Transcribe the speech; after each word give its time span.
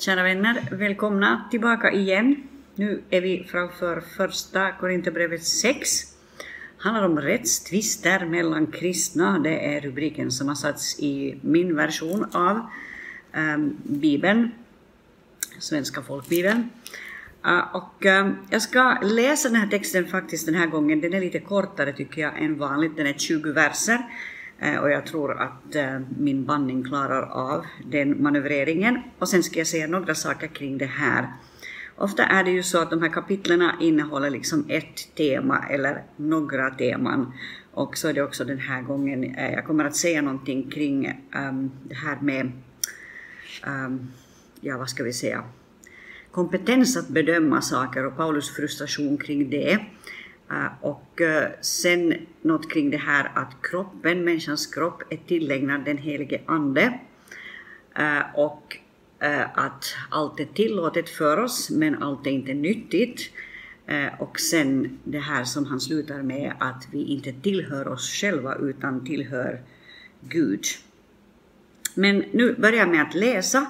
Kära 0.00 0.22
vänner, 0.22 0.68
välkomna 0.70 1.44
tillbaka 1.50 1.92
igen. 1.92 2.36
Nu 2.74 3.02
är 3.10 3.20
vi 3.20 3.46
framför 3.50 4.00
första 4.16 4.72
Korinthierbrevet 4.72 5.44
6. 5.44 5.88
handlar 6.78 7.04
om 7.04 7.20
rättstvister 7.20 8.26
mellan 8.26 8.66
kristna. 8.66 9.38
Det 9.38 9.74
är 9.74 9.80
rubriken 9.80 10.30
som 10.30 10.48
har 10.48 10.54
satts 10.54 11.00
i 11.00 11.38
min 11.42 11.76
version 11.76 12.26
av 12.32 12.66
um, 13.36 13.76
Bibeln, 13.82 14.50
Svenska 15.58 16.02
folkbibeln. 16.02 16.70
Uh, 17.46 17.76
och 17.76 18.04
uh, 18.04 18.32
jag 18.50 18.62
ska 18.62 18.98
läsa 19.02 19.48
den 19.48 19.60
här 19.60 19.68
texten 19.68 20.06
faktiskt 20.06 20.46
den 20.46 20.54
här 20.54 20.66
gången. 20.66 21.00
Den 21.00 21.14
är 21.14 21.20
lite 21.20 21.40
kortare 21.40 21.92
tycker 21.92 22.22
jag 22.22 22.42
än 22.42 22.58
vanligt. 22.58 22.96
Den 22.96 23.06
är 23.06 23.14
20 23.14 23.52
verser. 23.52 23.98
Eh, 24.58 24.76
och 24.76 24.90
jag 24.90 25.06
tror 25.06 25.40
att 25.42 25.74
eh, 25.74 26.00
min 26.18 26.44
bandning 26.44 26.84
klarar 26.84 27.22
av 27.22 27.66
den 27.86 28.22
manövreringen. 28.22 29.02
Och 29.18 29.28
sen 29.28 29.42
ska 29.42 29.58
jag 29.58 29.66
säga 29.66 29.86
några 29.86 30.14
saker 30.14 30.46
kring 30.46 30.78
det 30.78 30.86
här. 30.86 31.32
Ofta 31.96 32.24
är 32.24 32.44
det 32.44 32.50
ju 32.50 32.62
så 32.62 32.82
att 32.82 32.90
de 32.90 33.02
här 33.02 33.08
kapitlen 33.08 33.70
innehåller 33.80 34.30
liksom 34.30 34.64
ett 34.68 35.14
tema 35.16 35.64
eller 35.70 36.02
några 36.16 36.70
teman. 36.70 37.32
Och 37.72 37.96
så 37.96 38.08
är 38.08 38.12
det 38.12 38.22
också 38.22 38.44
den 38.44 38.58
här 38.58 38.82
gången. 38.82 39.24
Eh, 39.24 39.52
jag 39.52 39.66
kommer 39.66 39.84
att 39.84 39.96
säga 39.96 40.22
någonting 40.22 40.70
kring 40.70 41.28
um, 41.36 41.70
det 41.84 41.94
här 41.94 42.18
med, 42.20 42.52
um, 43.66 44.12
ja 44.60 44.78
vad 44.78 44.90
ska 44.90 45.04
vi 45.04 45.12
säga, 45.12 45.44
kompetens 46.30 46.96
att 46.96 47.08
bedöma 47.08 47.62
saker 47.62 48.06
och 48.06 48.16
Paulus 48.16 48.56
frustration 48.56 49.18
kring 49.18 49.50
det. 49.50 49.78
Eh, 50.50 50.66
och 50.80 51.20
eh, 51.20 51.50
sen 51.60 52.14
något 52.42 52.72
kring 52.72 52.90
det 52.90 52.96
här 52.96 53.32
att 53.34 53.52
kroppen, 53.62 54.24
människans 54.24 54.66
kropp, 54.66 55.02
är 55.10 55.16
tillägnad 55.16 55.84
den 55.84 55.98
helige 55.98 56.40
Ande. 56.46 56.98
Eh, 57.96 58.22
och 58.34 58.76
att 59.54 59.84
allt 60.10 60.40
är 60.40 60.44
tillåtet 60.44 61.08
för 61.08 61.36
oss, 61.36 61.70
men 61.70 62.02
allt 62.02 62.26
är 62.26 62.30
inte 62.30 62.54
nyttigt. 62.54 63.30
och 64.18 64.40
sen 64.40 64.98
det 65.04 65.18
här 65.18 65.44
som 65.44 65.64
han 65.64 65.80
slutar 65.80 66.22
med, 66.22 66.52
att 66.60 66.88
vi 66.92 67.04
inte 67.04 67.32
tillhör 67.32 67.88
oss 67.88 68.12
själva 68.12 68.54
utan 68.54 69.04
tillhör 69.04 69.60
Gud. 70.20 70.64
Men 71.94 72.24
nu 72.32 72.54
börjar 72.54 72.78
jag 72.78 72.88
med 72.88 73.02
att 73.02 73.14
läsa 73.14 73.66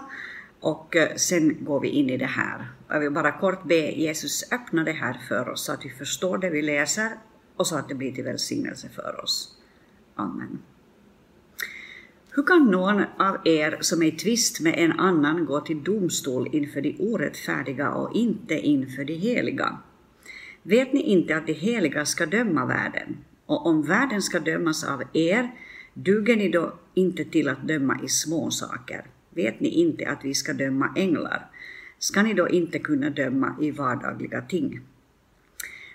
och 0.60 0.96
eh, 0.96 1.16
sen 1.16 1.64
går 1.64 1.80
vi 1.80 1.88
in 1.88 2.10
i 2.10 2.16
det 2.16 2.26
här. 2.26 2.66
Jag 2.88 3.00
vill 3.00 3.10
bara 3.10 3.32
kort 3.32 3.64
be 3.64 3.90
Jesus 3.90 4.52
öppna 4.52 4.84
det 4.84 4.92
här 4.92 5.20
för 5.28 5.48
oss 5.48 5.64
så 5.64 5.72
att 5.72 5.84
vi 5.84 5.90
förstår 5.90 6.38
det 6.38 6.50
vi 6.50 6.62
läser 6.62 7.10
och 7.56 7.66
så 7.66 7.76
att 7.76 7.88
det 7.88 7.94
blir 7.94 8.12
till 8.12 8.24
välsignelse 8.24 8.88
för 8.88 9.20
oss. 9.24 9.56
Amen. 10.14 10.58
Hur 12.30 12.42
kan 12.42 12.70
någon 12.70 13.04
av 13.18 13.36
er 13.44 13.78
som 13.80 14.02
är 14.02 14.06
i 14.06 14.12
tvist 14.12 14.60
med 14.60 14.74
en 14.76 14.92
annan 14.92 15.44
gå 15.44 15.60
till 15.60 15.84
domstol 15.84 16.48
inför 16.52 16.80
de 16.80 16.96
orättfärdiga 16.98 17.90
och 17.90 18.16
inte 18.16 18.54
inför 18.54 19.04
de 19.04 19.14
heliga? 19.14 19.78
Vet 20.62 20.92
ni 20.92 21.02
inte 21.02 21.36
att 21.36 21.46
de 21.46 21.52
heliga 21.52 22.06
ska 22.06 22.26
döma 22.26 22.66
världen? 22.66 23.16
Och 23.46 23.66
om 23.66 23.82
världen 23.82 24.22
ska 24.22 24.40
dömas 24.40 24.84
av 24.84 25.02
er, 25.12 25.50
duger 25.94 26.36
ni 26.36 26.48
då 26.48 26.74
inte 26.94 27.24
till 27.24 27.48
att 27.48 27.68
döma 27.68 28.00
i 28.04 28.08
små 28.08 28.50
saker? 28.50 29.04
Vet 29.38 29.60
ni 29.60 29.68
inte 29.68 30.08
att 30.08 30.24
vi 30.24 30.34
ska 30.34 30.52
döma 30.52 30.92
änglar? 30.96 31.40
ska 31.98 32.22
ni 32.22 32.34
då 32.34 32.48
inte 32.48 32.78
kunna 32.78 33.10
döma 33.10 33.56
i 33.60 33.70
vardagliga 33.70 34.42
ting. 34.42 34.80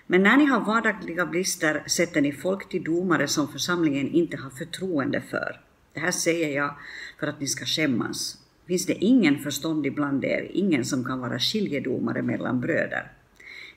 Men 0.06 0.22
när 0.22 0.36
ni 0.36 0.44
har 0.44 0.60
vardagliga 0.60 1.26
brister 1.26 1.82
sätter 1.86 2.20
ni 2.20 2.32
folk 2.32 2.68
till 2.68 2.84
domare 2.84 3.28
som 3.28 3.48
församlingen 3.48 4.08
inte 4.08 4.36
har 4.36 4.50
förtroende 4.50 5.20
för. 5.20 5.60
Det 5.92 6.00
här 6.00 6.10
säger 6.10 6.56
jag 6.56 6.74
för 7.20 7.26
att 7.26 7.40
ni 7.40 7.46
ska 7.46 7.64
skämmas. 7.64 8.38
Finns 8.66 8.86
det 8.86 9.04
ingen 9.04 9.38
förståndig 9.38 9.94
bland 9.94 10.24
er, 10.24 10.50
ingen 10.52 10.84
som 10.84 11.04
kan 11.04 11.20
vara 11.20 11.38
skiljedomare 11.38 12.22
mellan 12.22 12.60
bröder? 12.60 13.12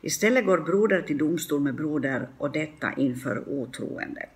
Istället 0.01 0.45
går 0.45 0.57
broder 0.57 1.01
till 1.01 1.17
domstol 1.17 1.61
med 1.61 1.75
broder 1.75 2.27
och 2.37 2.51
detta 2.51 2.93
inför 2.93 3.49
otroende. 3.49 4.29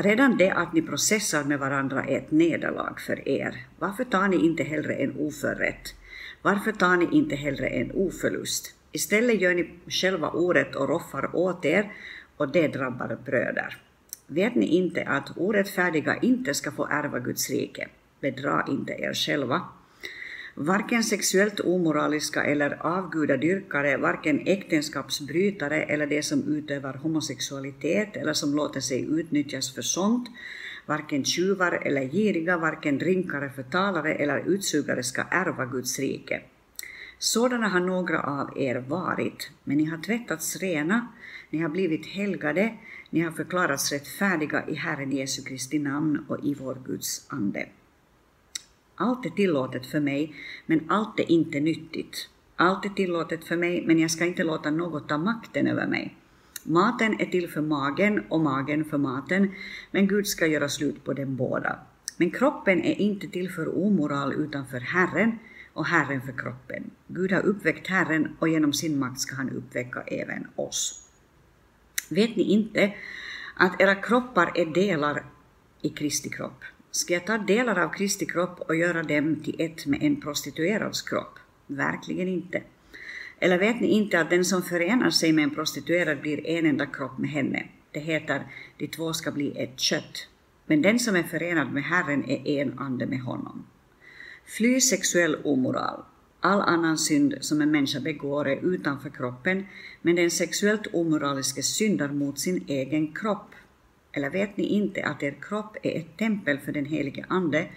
Redan 0.00 0.36
det 0.36 0.50
att 0.50 0.72
ni 0.72 0.82
processar 0.82 1.44
med 1.44 1.58
varandra 1.58 2.04
är 2.04 2.18
ett 2.18 2.30
nederlag 2.30 3.00
för 3.06 3.28
er. 3.28 3.66
Varför 3.78 4.04
tar 4.04 4.28
ni 4.28 4.36
inte 4.36 4.62
hellre 4.62 4.94
en 4.94 5.16
oförrätt? 5.18 5.94
Varför 6.42 6.72
tar 6.72 6.96
ni 6.96 7.08
inte 7.12 7.36
hellre 7.36 7.68
en 7.68 7.90
oförlust? 7.90 8.74
Istället 8.92 9.40
gör 9.40 9.54
ni 9.54 9.70
själva 9.88 10.30
orätt 10.30 10.74
och 10.74 10.88
roffar 10.88 11.36
åt 11.36 11.64
er 11.64 11.92
och 12.36 12.52
det 12.52 12.68
drabbar 12.68 13.18
bröder. 13.24 13.76
Vet 14.26 14.54
ni 14.54 14.66
inte 14.66 15.04
att 15.04 15.32
orättfärdiga 15.36 16.16
inte 16.22 16.54
ska 16.54 16.70
få 16.72 16.86
ärva 16.86 17.18
Guds 17.18 17.50
rike? 17.50 17.88
Bedra 18.20 18.64
inte 18.68 18.92
er 18.92 19.14
själva. 19.14 19.62
Varken 20.60 21.04
sexuellt 21.04 21.60
omoraliska 21.60 22.44
eller 22.44 22.86
avgudadyrkare, 22.86 23.96
varken 23.96 24.46
äktenskapsbrytare 24.46 25.82
eller 25.82 26.06
de 26.06 26.22
som 26.22 26.42
utövar 26.42 26.94
homosexualitet 26.94 28.16
eller 28.16 28.32
som 28.32 28.54
låter 28.54 28.80
sig 28.80 29.06
utnyttjas 29.10 29.74
för 29.74 29.82
sånt, 29.82 30.28
Varken 30.88 31.24
tjuvar 31.24 31.72
eller 31.72 32.04
giriga, 32.04 32.58
varken 32.58 32.98
drinkare, 32.98 33.50
förtalare 33.50 34.14
eller 34.14 34.38
utsugare 34.38 35.02
ska 35.02 35.22
ärva 35.22 35.66
Guds 35.66 35.98
rike. 35.98 36.42
Sådana 37.18 37.68
har 37.68 37.80
några 37.80 38.22
av 38.22 38.58
er 38.58 38.76
varit, 38.88 39.50
men 39.64 39.76
ni 39.76 39.84
har 39.84 39.98
tvättats 39.98 40.56
rena, 40.56 41.08
ni 41.50 41.58
har 41.58 41.68
blivit 41.68 42.06
helgade, 42.06 42.74
ni 43.10 43.20
har 43.20 43.32
förklarats 43.32 43.92
rättfärdiga 43.92 44.68
i 44.68 44.74
Herren 44.74 45.12
Jesu 45.12 45.42
Kristi 45.42 45.78
namn 45.78 46.24
och 46.28 46.44
i 46.44 46.54
vår 46.54 46.78
Guds 46.86 47.26
ande. 47.28 47.68
Allt 49.00 49.26
är 49.26 49.30
tillåtet 49.30 49.86
för 49.86 50.00
mig, 50.00 50.34
men 50.66 50.80
allt 50.88 51.20
är 51.20 51.30
inte 51.30 51.60
nyttigt. 51.60 52.28
Allt 52.56 52.84
är 52.84 52.88
tillåtet 52.88 53.44
för 53.44 53.56
mig, 53.56 53.84
men 53.86 53.98
jag 53.98 54.10
ska 54.10 54.24
inte 54.24 54.44
låta 54.44 54.70
något 54.70 55.08
ta 55.08 55.18
makten 55.18 55.66
över 55.66 55.86
mig. 55.86 56.16
Maten 56.62 57.20
är 57.20 57.26
till 57.26 57.50
för 57.50 57.60
magen 57.60 58.24
och 58.28 58.40
magen 58.40 58.84
för 58.84 58.98
maten, 58.98 59.54
men 59.90 60.08
Gud 60.08 60.26
ska 60.26 60.46
göra 60.46 60.68
slut 60.68 61.04
på 61.04 61.12
dem 61.12 61.36
båda. 61.36 61.78
Men 62.16 62.30
kroppen 62.30 62.84
är 62.84 63.00
inte 63.00 63.28
till 63.28 63.50
för 63.50 63.78
omoral 63.78 64.32
utan 64.32 64.66
för 64.66 64.80
Herren 64.80 65.38
och 65.72 65.86
Herren 65.86 66.22
för 66.22 66.32
kroppen. 66.32 66.90
Gud 67.06 67.32
har 67.32 67.46
uppväckt 67.46 67.86
Herren 67.86 68.36
och 68.38 68.48
genom 68.48 68.72
sin 68.72 68.98
makt 68.98 69.20
ska 69.20 69.36
han 69.36 69.50
uppväcka 69.50 70.02
även 70.02 70.46
oss. 70.56 71.08
Vet 72.10 72.36
ni 72.36 72.42
inte 72.42 72.94
att 73.56 73.80
era 73.80 73.94
kroppar 73.94 74.52
är 74.54 74.66
delar 74.66 75.24
i 75.82 75.88
Kristi 75.88 76.30
kropp? 76.30 76.64
Ska 76.98 77.14
jag 77.14 77.26
ta 77.26 77.38
delar 77.38 77.78
av 77.78 77.88
Kristi 77.88 78.26
kropp 78.26 78.60
och 78.60 78.76
göra 78.76 79.02
dem 79.02 79.36
till 79.44 79.56
ett 79.58 79.86
med 79.86 80.02
en 80.02 80.20
prostituerads 80.20 81.02
kropp? 81.02 81.38
Verkligen 81.66 82.28
inte. 82.28 82.62
Eller 83.38 83.58
vet 83.58 83.80
ni 83.80 83.86
inte 83.86 84.20
att 84.20 84.30
den 84.30 84.44
som 84.44 84.62
förenar 84.62 85.10
sig 85.10 85.32
med 85.32 85.44
en 85.44 85.54
prostituerad 85.54 86.20
blir 86.20 86.46
en 86.46 86.66
enda 86.66 86.86
kropp 86.86 87.18
med 87.18 87.30
henne? 87.30 87.68
Det 87.92 88.00
heter 88.00 88.42
de 88.76 88.86
två 88.86 89.12
ska 89.12 89.32
bli 89.32 89.62
ett 89.62 89.80
kött. 89.80 90.28
Men 90.66 90.82
den 90.82 90.98
som 90.98 91.16
är 91.16 91.22
förenad 91.22 91.72
med 91.72 91.82
Herren 91.82 92.30
är 92.30 92.62
en 92.62 92.78
ande 92.78 93.06
med 93.06 93.20
honom. 93.20 93.66
Fly 94.46 94.80
sexuell 94.80 95.36
omoral. 95.44 96.04
All 96.40 96.60
annan 96.60 96.98
synd 96.98 97.34
som 97.40 97.60
en 97.60 97.70
människa 97.70 98.00
begår 98.00 98.48
är 98.48 98.74
utanför 98.74 99.10
kroppen, 99.10 99.66
men 100.02 100.16
den 100.16 100.30
sexuellt 100.30 100.86
omoraliske 100.92 101.62
syndar 101.62 102.08
mot 102.08 102.38
sin 102.38 102.64
egen 102.66 103.14
kropp. 103.14 103.54
Eller 104.12 104.30
vet 104.30 104.56
ni 104.56 104.64
inte 104.64 105.04
att 105.04 105.22
er 105.22 105.34
kropp 105.42 105.76
är 105.82 105.96
ett 105.98 106.16
tempel 106.16 106.58
för 106.58 106.72
den 106.72 106.86
helige 106.86 107.24
Ande 107.28 107.68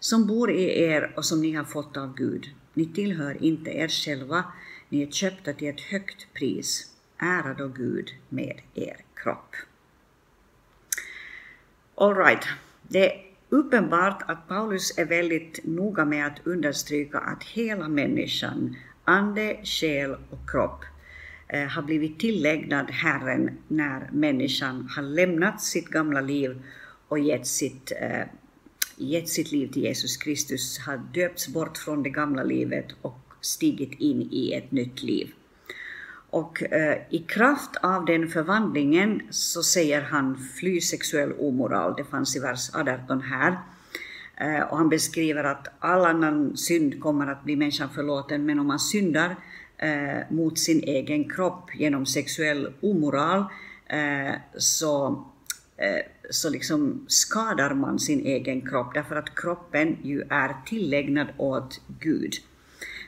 som 0.00 0.26
bor 0.26 0.50
i 0.50 0.82
er 0.82 1.12
och 1.16 1.24
som 1.24 1.40
ni 1.40 1.52
har 1.52 1.64
fått 1.64 1.96
av 1.96 2.14
Gud? 2.14 2.46
Ni 2.74 2.86
tillhör 2.86 3.44
inte 3.44 3.70
er 3.70 3.88
själva, 3.88 4.44
ni 4.88 5.02
är 5.02 5.10
köpta 5.10 5.52
till 5.52 5.68
ett 5.68 5.80
högt 5.80 6.34
pris. 6.34 6.94
Ära 7.18 7.54
då 7.54 7.68
Gud 7.68 8.10
med 8.28 8.60
er 8.74 8.96
kropp. 9.14 9.56
All 11.94 12.14
right. 12.14 12.44
Det 12.82 13.12
är 13.12 13.24
uppenbart 13.48 14.22
att 14.26 14.48
Paulus 14.48 14.98
är 14.98 15.04
väldigt 15.04 15.60
noga 15.64 16.04
med 16.04 16.26
att 16.26 16.46
understryka 16.46 17.18
att 17.18 17.44
hela 17.44 17.88
människan, 17.88 18.76
ande, 19.04 19.60
själ 19.64 20.16
och 20.30 20.50
kropp, 20.50 20.84
Eh, 21.48 21.66
har 21.66 21.82
blivit 21.82 22.18
tillägnad 22.18 22.90
Herren 22.90 23.58
när 23.68 24.10
människan 24.12 24.88
har 24.96 25.02
lämnat 25.02 25.62
sitt 25.62 25.88
gamla 25.88 26.20
liv 26.20 26.62
och 27.08 27.18
gett 27.18 27.46
sitt, 27.46 27.92
eh, 28.00 28.26
gett 28.96 29.28
sitt 29.28 29.52
liv 29.52 29.72
till 29.72 29.82
Jesus 29.82 30.16
Kristus, 30.16 30.78
har 30.78 31.00
döpts 31.14 31.48
bort 31.48 31.78
från 31.78 32.02
det 32.02 32.10
gamla 32.10 32.42
livet 32.42 32.86
och 33.02 33.20
stigit 33.40 34.00
in 34.00 34.28
i 34.30 34.52
ett 34.52 34.72
nytt 34.72 35.02
liv. 35.02 35.32
Och 36.30 36.62
eh, 36.62 36.98
i 37.10 37.18
kraft 37.18 37.76
av 37.82 38.04
den 38.04 38.28
förvandlingen 38.28 39.22
så 39.30 39.62
säger 39.62 40.02
han 40.02 40.38
fly 40.38 40.80
sexuell 40.80 41.32
omoral, 41.32 41.94
det 41.96 42.04
fanns 42.04 42.36
i 42.36 42.40
vers 42.40 42.70
18 42.74 43.20
här. 43.20 43.58
Eh, 44.36 44.62
och 44.62 44.76
han 44.76 44.88
beskriver 44.88 45.44
att 45.44 45.68
all 45.78 46.04
annan 46.04 46.56
synd 46.56 47.00
kommer 47.00 47.26
att 47.26 47.44
bli 47.44 47.56
människan 47.56 47.88
förlåten, 47.94 48.46
men 48.46 48.58
om 48.58 48.66
man 48.66 48.78
syndar 48.78 49.36
eh, 49.78 50.30
mot 50.30 50.58
sin 50.58 50.82
egen 50.82 51.30
kropp 51.30 51.74
genom 51.74 52.06
sexuell 52.06 52.72
omoral 52.80 53.44
eh, 53.86 54.34
så, 54.56 55.24
eh, 55.76 56.02
så 56.30 56.50
liksom 56.50 57.04
skadar 57.08 57.74
man 57.74 57.98
sin 57.98 58.20
egen 58.20 58.60
kropp, 58.60 58.94
därför 58.94 59.16
att 59.16 59.34
kroppen 59.34 59.96
ju 60.02 60.22
är 60.30 60.54
tillägnad 60.66 61.26
åt 61.36 61.80
Gud. 62.00 62.34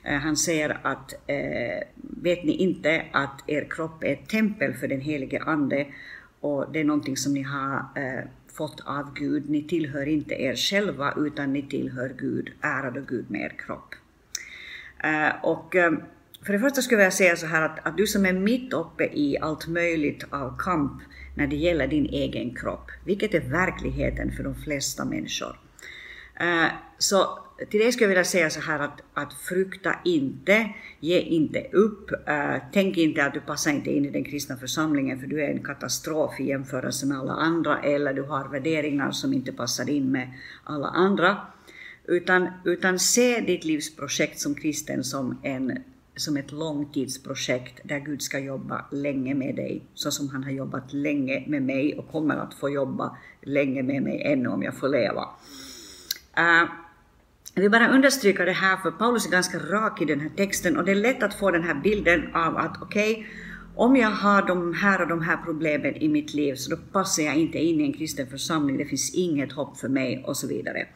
Eh, 0.05 0.19
han 0.19 0.37
säger 0.37 0.79
att 0.83 1.13
eh, 1.27 1.89
vet 2.23 2.45
ni 2.45 2.53
inte 2.53 3.05
att 3.13 3.45
er 3.47 3.67
kropp 3.71 4.05
är 4.05 4.13
ett 4.13 4.29
tempel 4.29 4.75
för 4.75 4.89
den 4.89 5.01
helige 5.01 5.43
Ande 5.43 5.87
och 6.41 6.73
det 6.73 6.81
är 6.81 6.85
någonting 6.85 7.17
som 7.17 7.35
ni 7.35 7.43
har 7.43 7.77
eh, 7.95 8.25
fått 8.53 8.81
av 8.81 9.15
Gud. 9.15 9.51
Ni 9.51 9.63
tillhör 9.63 10.07
inte 10.07 10.35
er 10.35 10.57
själva 10.57 11.15
utan 11.17 11.53
ni 11.53 11.63
tillhör 11.63 12.15
Gud. 12.19 12.51
Ärade 12.61 13.05
Gud 13.09 13.31
med 13.31 13.41
er 13.41 13.55
kropp. 13.59 13.95
Och 15.43 15.75
för 16.43 16.53
det 16.53 16.59
första 16.59 16.83
skulle 16.83 17.03
jag 17.03 17.13
säga 17.13 17.37
så 17.37 17.47
här 17.47 17.63
att, 17.63 17.87
att 17.87 17.97
du 17.97 18.07
som 18.07 18.27
är 18.27 18.33
mitt 18.33 18.73
uppe 18.73 19.05
i 19.05 19.39
allt 19.41 19.69
möjligt 19.69 20.25
av 20.31 20.57
kamp 20.59 21.03
när 21.35 21.47
det 21.47 21.57
gäller 21.57 21.87
din 21.87 22.07
egen 22.07 22.55
kropp, 22.55 22.91
vilket 23.05 23.35
är 23.35 23.41
verkligheten 23.41 24.33
för 24.33 24.45
de 24.45 24.55
flesta 24.55 25.05
människor. 25.05 25.59
Eh, 26.41 26.67
så 26.99 27.39
till 27.71 27.81
dig 27.81 27.93
skulle 27.93 28.05
jag 28.05 28.09
vilja 28.09 28.25
säga 28.25 28.51
så 28.51 28.61
här 28.61 28.79
att, 28.79 29.01
att 29.15 29.33
frukta 29.35 29.95
inte, 30.05 30.71
ge 31.01 31.21
inte 31.21 31.67
upp, 31.73 32.11
eh, 32.29 32.57
tänk 32.73 32.97
inte 32.97 33.25
att 33.25 33.35
du 33.35 33.41
passar 33.41 33.71
inte 33.71 33.91
in 33.91 34.05
i 34.05 34.11
den 34.11 34.25
kristna 34.25 34.57
församlingen 34.57 35.21
för 35.21 35.27
du 35.27 35.43
är 35.43 35.49
en 35.49 35.65
katastrof 35.65 36.41
i 36.41 36.45
jämförelse 36.45 37.07
med 37.07 37.19
alla 37.19 37.33
andra 37.33 37.83
eller 37.83 38.15
du 38.15 38.23
har 38.23 38.49
värderingar 38.49 39.11
som 39.11 39.33
inte 39.33 39.53
passar 39.53 39.91
in 39.91 40.13
med 40.13 40.33
alla 40.65 40.89
andra. 40.89 41.37
Utan, 42.05 42.49
utan 42.65 42.99
se 42.99 43.41
ditt 43.41 43.65
livsprojekt 43.65 44.41
som 44.41 44.55
kristen 44.55 45.05
som 45.05 45.41
en 45.43 45.79
som 46.21 46.37
ett 46.37 46.53
långtidsprojekt 46.53 47.81
där 47.85 47.99
Gud 47.99 48.23
ska 48.23 48.39
jobba 48.39 48.85
länge 48.91 49.35
med 49.35 49.57
dig, 49.57 49.83
så 49.95 50.11
som 50.11 50.29
han 50.29 50.45
har 50.45 50.51
jobbat 50.51 50.93
länge 50.93 51.45
med 51.47 51.63
mig 51.63 51.99
och 51.99 52.13
kommer 52.13 52.37
att 52.37 52.55
få 52.55 52.71
jobba 52.71 53.17
länge 53.43 53.83
med 53.83 54.03
mig 54.03 54.23
ännu 54.23 54.49
om 54.49 54.63
jag 54.63 54.77
får 54.77 54.89
leva. 54.89 55.23
Uh, 56.39 56.71
jag 57.55 57.63
vill 57.63 57.71
bara 57.71 57.89
understryka 57.89 58.45
det 58.45 58.53
här, 58.53 58.77
för 58.77 58.91
Paulus 58.91 59.27
är 59.27 59.31
ganska 59.31 59.59
rak 59.59 60.03
i 60.03 60.05
den 60.05 60.21
här 60.21 60.29
texten 60.29 60.77
och 60.77 60.85
det 60.85 60.93
är 60.93 60.97
lätt 60.97 61.23
att 61.23 61.35
få 61.35 61.51
den 61.51 61.63
här 61.63 61.75
bilden 61.75 62.35
av 62.35 62.57
att 62.57 62.83
okej, 62.83 63.13
okay, 63.13 63.27
om 63.75 63.97
jag 63.97 64.11
har 64.11 64.43
de 64.43 64.75
här 64.75 65.03
och 65.03 65.09
de 65.09 65.23
här 65.23 65.37
problemen 65.45 65.97
i 65.97 66.09
mitt 66.09 66.35
liv 66.35 66.55
så 66.55 66.71
då 66.71 66.77
passar 66.93 67.23
jag 67.23 67.37
inte 67.37 67.59
in 67.59 67.81
i 67.81 67.85
en 67.85 67.93
kristen 67.93 68.27
församling, 68.27 68.77
det 68.79 68.85
finns 68.85 69.15
inget 69.15 69.53
hopp 69.53 69.79
för 69.79 69.89
mig 69.89 70.25
och 70.27 70.37
så 70.37 70.47
vidare. 70.47 70.87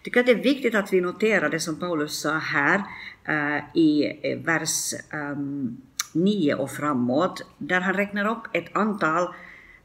Jag 0.00 0.04
tycker 0.04 0.20
att 0.20 0.26
det 0.26 0.32
är 0.32 0.54
viktigt 0.54 0.74
att 0.74 0.92
vi 0.92 1.00
noterar 1.00 1.48
det 1.48 1.60
som 1.60 1.76
Paulus 1.76 2.20
sa 2.20 2.38
här 2.38 2.82
eh, 3.28 3.64
i 3.74 4.20
eh, 4.22 4.38
vers 4.38 4.94
ehm, 5.10 5.76
9 6.12 6.54
och 6.54 6.70
framåt, 6.70 7.42
där 7.58 7.80
han 7.80 7.94
räknar 7.94 8.30
upp 8.30 8.42
ett 8.52 8.76
antal 8.76 9.34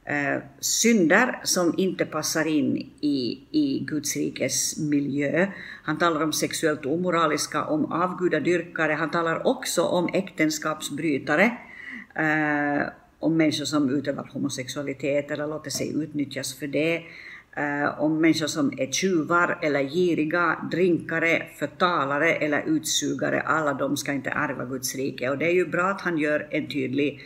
eh, 0.06 0.42
synder 0.60 1.40
som 1.44 1.74
inte 1.78 2.06
passar 2.06 2.48
in 2.48 2.78
i, 3.02 3.40
i 3.52 3.86
Guds 3.88 4.16
rikes 4.16 4.78
miljö. 4.78 5.48
Han 5.84 5.98
talar 5.98 6.24
om 6.24 6.34
sexuellt 6.34 6.86
omoraliska, 6.86 7.66
om 7.66 7.92
avgudadyrkare, 7.92 8.94
han 8.94 9.12
talar 9.12 9.48
också 9.48 9.84
om 9.84 10.10
äktenskapsbrytare, 10.14 11.58
eh, 12.16 12.88
om 13.20 13.38
människor 13.38 13.66
som 13.66 13.90
utövar 13.90 14.30
homosexualitet 14.34 15.32
eller 15.32 15.48
låter 15.48 15.72
sig 15.72 15.94
utnyttjas 16.04 16.60
för 16.60 16.68
det, 16.68 17.02
eh, 17.56 18.00
om 18.00 18.22
människor 18.22 18.48
som 18.48 18.74
är 18.78 18.92
tjuvar 18.92 19.60
eller 19.62 19.84
giriga, 19.84 20.68
drinkare, 20.72 21.44
förtalare 21.60 22.36
eller 22.36 22.63
utsugare, 22.68 23.42
alla 23.42 23.74
de 23.74 23.98
ska 23.98 24.13
inte 24.13 24.30
ärva 24.30 24.66
Guds 24.66 24.96
rike. 24.96 25.30
Och 25.30 25.38
det 25.38 25.46
är 25.46 25.54
ju 25.54 25.66
bra 25.66 25.86
att 25.86 26.02
han 26.02 26.18
gör 26.18 26.48
en 26.52 26.68
tydlig 26.68 27.22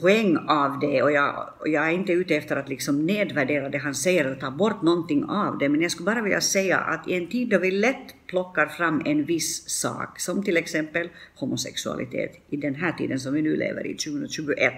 poäng 0.00 0.36
av 0.36 0.78
det 0.80 1.02
och 1.02 1.12
jag, 1.12 1.48
och 1.58 1.68
jag 1.68 1.86
är 1.86 1.90
inte 1.90 2.12
ute 2.12 2.36
efter 2.36 2.56
att 2.56 2.68
liksom 2.68 3.06
nedvärdera 3.06 3.68
det 3.68 3.78
han 3.78 3.94
säger 3.94 4.24
eller 4.24 4.36
ta 4.36 4.50
bort 4.50 4.82
någonting 4.82 5.24
av 5.24 5.58
det, 5.58 5.68
men 5.68 5.82
jag 5.82 5.90
skulle 5.90 6.06
bara 6.06 6.22
vilja 6.22 6.40
säga 6.40 6.78
att 6.78 7.08
i 7.08 7.14
en 7.14 7.28
tid 7.28 7.48
då 7.48 7.58
vi 7.58 7.70
lätt 7.70 8.26
plockar 8.26 8.66
fram 8.66 9.02
en 9.04 9.24
viss 9.24 9.68
sak, 9.68 10.20
som 10.20 10.44
till 10.44 10.56
exempel 10.56 11.08
homosexualitet 11.34 12.32
i 12.48 12.56
den 12.56 12.74
här 12.74 12.92
tiden 12.92 13.20
som 13.20 13.34
vi 13.34 13.42
nu 13.42 13.56
lever 13.56 13.86
i, 13.86 13.94
2021, 13.94 14.72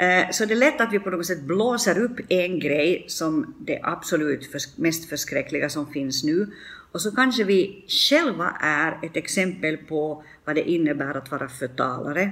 Eh, 0.00 0.30
så 0.30 0.44
det 0.44 0.54
är 0.54 0.56
lätt 0.56 0.80
att 0.80 0.92
vi 0.92 0.98
på 0.98 1.10
något 1.10 1.26
sätt 1.26 1.42
blåser 1.42 1.98
upp 1.98 2.20
en 2.28 2.58
grej 2.58 3.04
som 3.08 3.54
det 3.58 3.80
absolut 3.82 4.48
mest 4.76 5.08
förskräckliga 5.08 5.68
som 5.68 5.92
finns 5.92 6.24
nu 6.24 6.46
och 6.92 7.00
så 7.00 7.10
kanske 7.10 7.44
vi 7.44 7.84
själva 7.88 8.56
är 8.60 8.98
ett 9.02 9.16
exempel 9.16 9.76
på 9.76 10.24
vad 10.44 10.54
det 10.54 10.70
innebär 10.70 11.14
att 11.14 11.30
vara 11.30 11.48
förtalare 11.48 12.30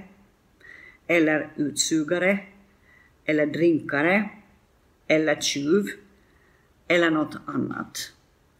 eller 1.07 1.49
utsugare 1.57 2.39
eller 3.25 3.47
drinkare 3.47 4.31
eller 5.07 5.41
tjuv 5.41 5.87
eller 6.89 7.11
något 7.11 7.37
annat. 7.47 8.13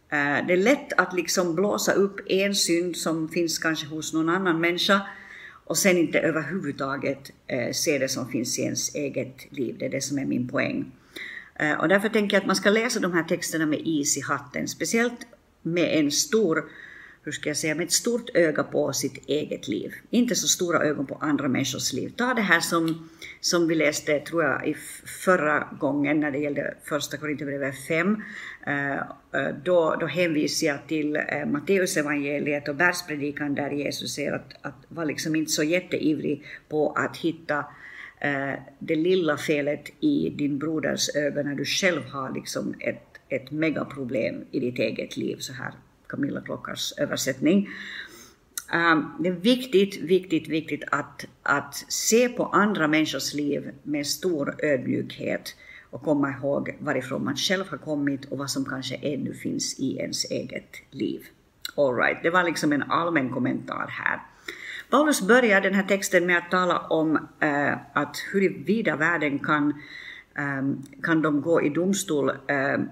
Eh, 0.09 0.47
det 0.47 0.53
är 0.53 0.63
lätt 0.63 0.93
att 0.93 1.13
liksom 1.13 1.55
blåsa 1.55 1.91
upp 1.91 2.19
en 2.25 2.55
synd 2.55 2.97
som 2.97 3.29
finns 3.29 3.59
kanske 3.59 3.87
hos 3.87 4.13
någon 4.13 4.29
annan 4.29 4.61
människa 4.61 5.01
och 5.69 5.77
sen 5.77 5.97
inte 5.97 6.19
överhuvudtaget 6.19 7.31
eh, 7.47 7.71
se 7.71 7.97
det 7.97 8.09
som 8.09 8.29
finns 8.29 8.59
i 8.59 8.61
ens 8.61 8.95
eget 8.95 9.51
liv. 9.51 9.75
Det 9.79 9.85
är 9.85 9.89
det 9.89 10.01
som 10.01 10.19
är 10.19 10.25
min 10.25 10.47
poäng. 10.47 10.91
Eh, 11.59 11.73
och 11.73 11.87
därför 11.87 12.09
tänker 12.09 12.35
jag 12.35 12.41
att 12.41 12.47
man 12.47 12.55
ska 12.55 12.69
läsa 12.69 12.99
de 12.99 13.13
här 13.13 13.23
texterna 13.23 13.65
med 13.65 13.79
is 13.83 14.17
i 14.17 14.21
hatten, 14.21 14.67
speciellt 14.67 15.27
med 15.61 15.99
en 15.99 16.11
stor 16.11 16.63
hur 17.23 17.31
ska 17.31 17.49
jag 17.49 17.57
säga, 17.57 17.75
med 17.75 17.83
ett 17.83 17.91
stort 17.91 18.29
öga 18.33 18.63
på 18.63 18.93
sitt 18.93 19.25
eget 19.27 19.67
liv. 19.67 19.93
Inte 20.09 20.35
så 20.35 20.47
stora 20.47 20.79
ögon 20.79 21.05
på 21.05 21.15
andra 21.15 21.47
människors 21.47 21.93
liv. 21.93 22.13
Ta 22.17 22.33
det 22.33 22.41
här 22.41 22.59
som, 22.59 23.09
som 23.39 23.67
vi 23.67 23.75
läste, 23.75 24.19
tror 24.19 24.43
jag, 24.43 24.67
i 24.67 24.75
förra 25.25 25.67
gången 25.79 26.19
när 26.19 26.31
det 26.31 26.37
gällde 26.37 26.73
första 26.83 27.17
Korinthierbrevet 27.17 27.75
5. 27.87 28.23
Eh, 28.67 28.93
eh, 28.93 29.01
då, 29.63 29.95
då 29.99 30.05
hänvisar 30.05 30.67
jag 30.67 30.87
till 30.87 31.15
eh, 31.15 31.45
Matteusevangeliet 31.45 32.67
och 32.67 32.75
bergspredikan 32.75 33.55
där 33.55 33.69
Jesus 33.69 34.15
säger 34.15 34.31
att, 34.31 34.53
att 34.61 34.85
var 34.87 35.05
liksom 35.05 35.35
inte 35.35 35.51
så 35.51 35.63
jätteivrig 35.63 36.45
på 36.69 36.91
att 36.91 37.17
hitta 37.17 37.65
det 38.79 38.95
lilla 38.95 39.37
felet 39.37 39.89
i 39.99 40.29
din 40.29 40.59
broders 40.59 41.15
ögon 41.15 41.45
när 41.45 41.55
du 41.55 41.65
själv 41.65 42.01
har 42.11 42.33
liksom 42.33 42.73
ett, 42.79 43.03
ett 43.29 43.51
megaproblem 43.51 44.35
i 44.51 44.59
ditt 44.59 44.79
eget 44.79 45.17
liv 45.17 45.37
så 45.39 45.53
här 45.53 45.73
Camilla 46.09 46.41
Klockars 46.41 46.93
översättning. 46.97 47.69
Ähm, 48.73 49.11
det 49.19 49.29
är 49.29 49.33
viktigt, 49.33 50.01
viktigt, 50.01 50.47
viktigt 50.47 50.83
att, 50.91 51.25
att 51.43 51.75
se 51.87 52.29
på 52.29 52.45
andra 52.45 52.87
människors 52.87 53.33
liv 53.33 53.71
med 53.83 54.07
stor 54.07 54.55
ödmjukhet 54.63 55.55
och 55.89 56.03
komma 56.03 56.29
ihåg 56.29 56.77
varifrån 56.79 57.23
man 57.23 57.35
själv 57.35 57.69
har 57.69 57.77
kommit 57.77 58.25
och 58.25 58.37
vad 58.37 58.49
som 58.49 58.65
kanske 58.65 58.95
ännu 58.95 59.33
finns 59.33 59.79
i 59.79 59.97
ens 59.97 60.31
eget 60.31 60.75
liv. 60.91 61.25
All 61.75 61.95
right, 61.95 62.23
det 62.23 62.29
var 62.29 62.43
liksom 62.43 62.71
en 62.73 62.83
allmän 62.83 63.29
kommentar 63.29 63.87
här. 63.89 64.19
Paulus 64.89 65.21
börjar 65.21 65.61
den 65.61 65.73
här 65.73 65.83
texten 65.83 66.25
med 66.25 66.37
att 66.37 66.51
tala 66.51 66.79
om 66.79 67.15
uh, 67.43 67.77
att 67.93 68.17
huruvida 68.31 68.95
världen 68.95 69.39
kan, 69.39 69.73
um, 70.37 70.83
kan 71.03 71.21
de 71.21 71.41
gå 71.41 71.61
i 71.61 71.69
domstol 71.69 72.29
uh, 72.29 72.85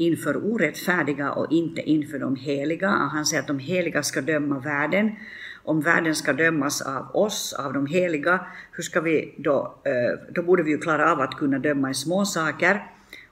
inför 0.00 0.36
orättfärdiga 0.36 1.32
och 1.32 1.52
inte 1.52 1.80
inför 1.80 2.18
de 2.18 2.36
heliga. 2.36 2.88
Han 2.88 3.26
säger 3.26 3.42
att 3.42 3.48
de 3.48 3.58
heliga 3.58 4.02
ska 4.02 4.20
döma 4.20 4.58
världen. 4.58 5.12
Om 5.64 5.80
världen 5.80 6.14
ska 6.14 6.32
dömas 6.32 6.82
av 6.82 7.16
oss, 7.16 7.52
av 7.52 7.72
de 7.72 7.86
heliga, 7.86 8.46
hur 8.72 8.82
ska 8.82 9.00
vi 9.00 9.34
då, 9.38 9.74
eh, 9.84 10.32
då 10.34 10.42
borde 10.42 10.62
vi 10.62 10.70
ju 10.70 10.78
klara 10.78 11.12
av 11.12 11.20
att 11.20 11.34
kunna 11.34 11.58
döma 11.58 11.90
i 11.90 11.94
små 11.94 12.24
saker. 12.24 12.86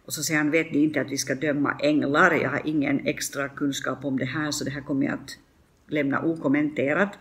Och 0.05 0.13
så 0.13 0.23
säger 0.23 0.39
han, 0.39 0.51
vet 0.51 0.73
ni 0.73 0.83
inte 0.83 1.01
att 1.01 1.11
vi 1.11 1.19
ska 1.19 1.35
döma 1.35 1.77
änglar? 1.81 2.33
Jag 2.33 2.51
har 2.51 2.63
ingen 2.65 3.07
extra 3.07 3.49
kunskap 3.49 4.05
om 4.05 4.19
det 4.19 4.25
här, 4.25 4.51
så 4.51 4.65
det 4.65 4.71
här 4.71 4.81
kommer 4.81 5.07
jag 5.07 5.15
att 5.15 5.39
lämna 5.87 6.21
okommenterat. 6.23 7.19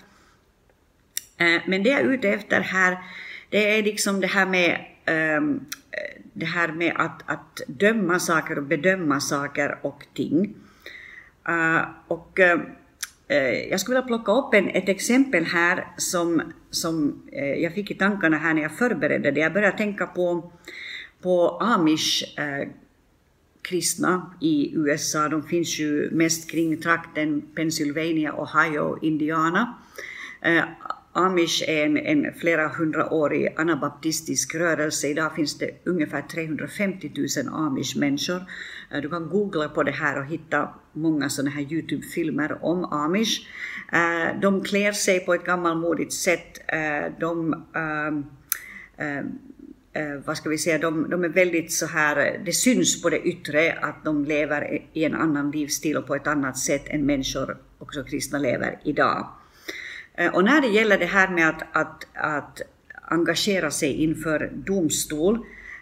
Eh, 1.38 1.62
men 1.68 1.84
det 1.84 1.90
jag 1.90 2.02
är 2.02 2.14
ute 2.14 2.30
efter 2.30 2.62
här, 2.62 2.98
det 3.50 3.78
är 3.78 3.84
liksom 3.84 4.22
det 4.22 4.28
här 4.28 4.46
med 4.46 4.86
Ehm, 5.08 5.60
det 6.34 6.46
här 6.46 6.72
med 6.72 6.94
att, 6.96 7.22
att 7.26 7.62
döma 7.68 8.20
saker 8.20 8.58
och 8.58 8.64
bedöma 8.64 9.20
saker 9.20 9.80
och 9.82 10.06
ting. 10.14 10.56
Uh, 11.50 11.82
och 12.08 12.40
uh, 12.40 13.44
jag 13.70 13.80
skulle 13.80 13.96
vilja 13.96 14.08
plocka 14.08 14.32
upp 14.32 14.54
en, 14.54 14.70
ett 14.70 14.90
exempel 14.90 15.46
här 15.46 15.88
som, 15.98 16.42
som 16.70 17.24
uh, 17.34 17.40
jag 17.40 17.74
fick 17.74 17.92
i 17.92 17.96
tankarna 17.96 18.38
här 18.38 18.54
när 18.54 18.62
jag 18.62 18.78
förberedde 18.78 19.32
det. 19.32 19.40
Jag 19.40 19.54
började 19.54 19.78
tänka 19.78 20.08
på, 20.08 20.52
på 21.22 21.50
amish 21.50 22.24
kristna 23.62 24.34
i 24.42 24.74
USA. 24.76 25.30
De 25.30 25.44
finns 25.44 25.80
ju 25.80 26.10
mest 26.12 26.52
kring 26.52 26.82
trakten 26.82 27.42
Pennsylvania, 27.56 28.34
Ohio, 28.34 29.00
Indiana. 29.02 29.78
Amish 31.18 31.64
är 31.68 31.86
en, 31.86 31.98
en 31.98 32.34
flera 32.34 32.68
hundraårig 32.68 33.54
anabaptistisk 33.58 34.56
rörelse. 34.56 35.08
Idag 35.08 35.36
finns 35.36 35.58
det 35.58 35.72
ungefär 35.84 36.22
350 36.22 37.12
000 37.16 37.54
amish-människor. 37.54 38.42
Du 39.02 39.10
kan 39.10 39.30
googla 39.30 39.70
på 39.70 39.84
det 39.84 39.92
här 39.92 40.20
och 40.20 40.26
hitta 40.26 40.70
många 40.94 41.30
sådana 41.30 41.52
här 41.52 41.62
Youtube-filmer 41.62 42.66
om 42.66 42.86
amish. 42.86 43.48
Eh, 43.92 44.40
de 44.42 44.64
klär 44.64 44.92
sig 44.92 45.20
på 45.20 45.34
ett 45.34 45.46
gammalmodigt 45.46 46.14
sätt. 46.14 46.60
Eh, 46.68 47.12
de 47.20 47.54
ehm, 47.76 48.26
ehm, 48.98 49.40
eh, 49.94 50.22
vad 50.26 50.38
ska 50.38 50.50
vi 50.50 50.58
säga, 50.58 50.78
de, 50.78 51.10
de, 51.10 51.24
är 51.24 51.30
väldigt 51.30 51.72
så 51.72 51.86
här, 51.86 52.42
det 52.46 52.54
syns 52.54 53.02
på 53.02 53.10
det 53.10 53.20
yttre 53.20 53.74
att 53.82 54.04
de 54.06 54.26
lever 54.26 54.82
i 54.94 55.06
en 55.06 55.16
annan 55.16 55.52
livsstil 55.52 55.98
och 55.98 56.08
på 56.08 56.16
ett 56.16 56.28
annat 56.28 56.58
sätt 56.58 56.88
än 56.88 57.06
människor, 57.06 57.58
också 57.80 58.04
kristna, 58.04 58.40
lever 58.40 58.80
idag. 58.84 59.28
Eh, 60.18 60.34
och 60.36 60.44
när 60.44 60.62
det 60.62 60.68
gäller 60.68 60.98
det 60.98 61.06
här 61.06 61.30
med 61.30 61.50
att, 61.50 61.64
att, 61.72 62.08
att 62.14 62.62
engagera 63.02 63.72
sig 63.72 64.04
inför 64.04 64.52
domstol 64.54 65.40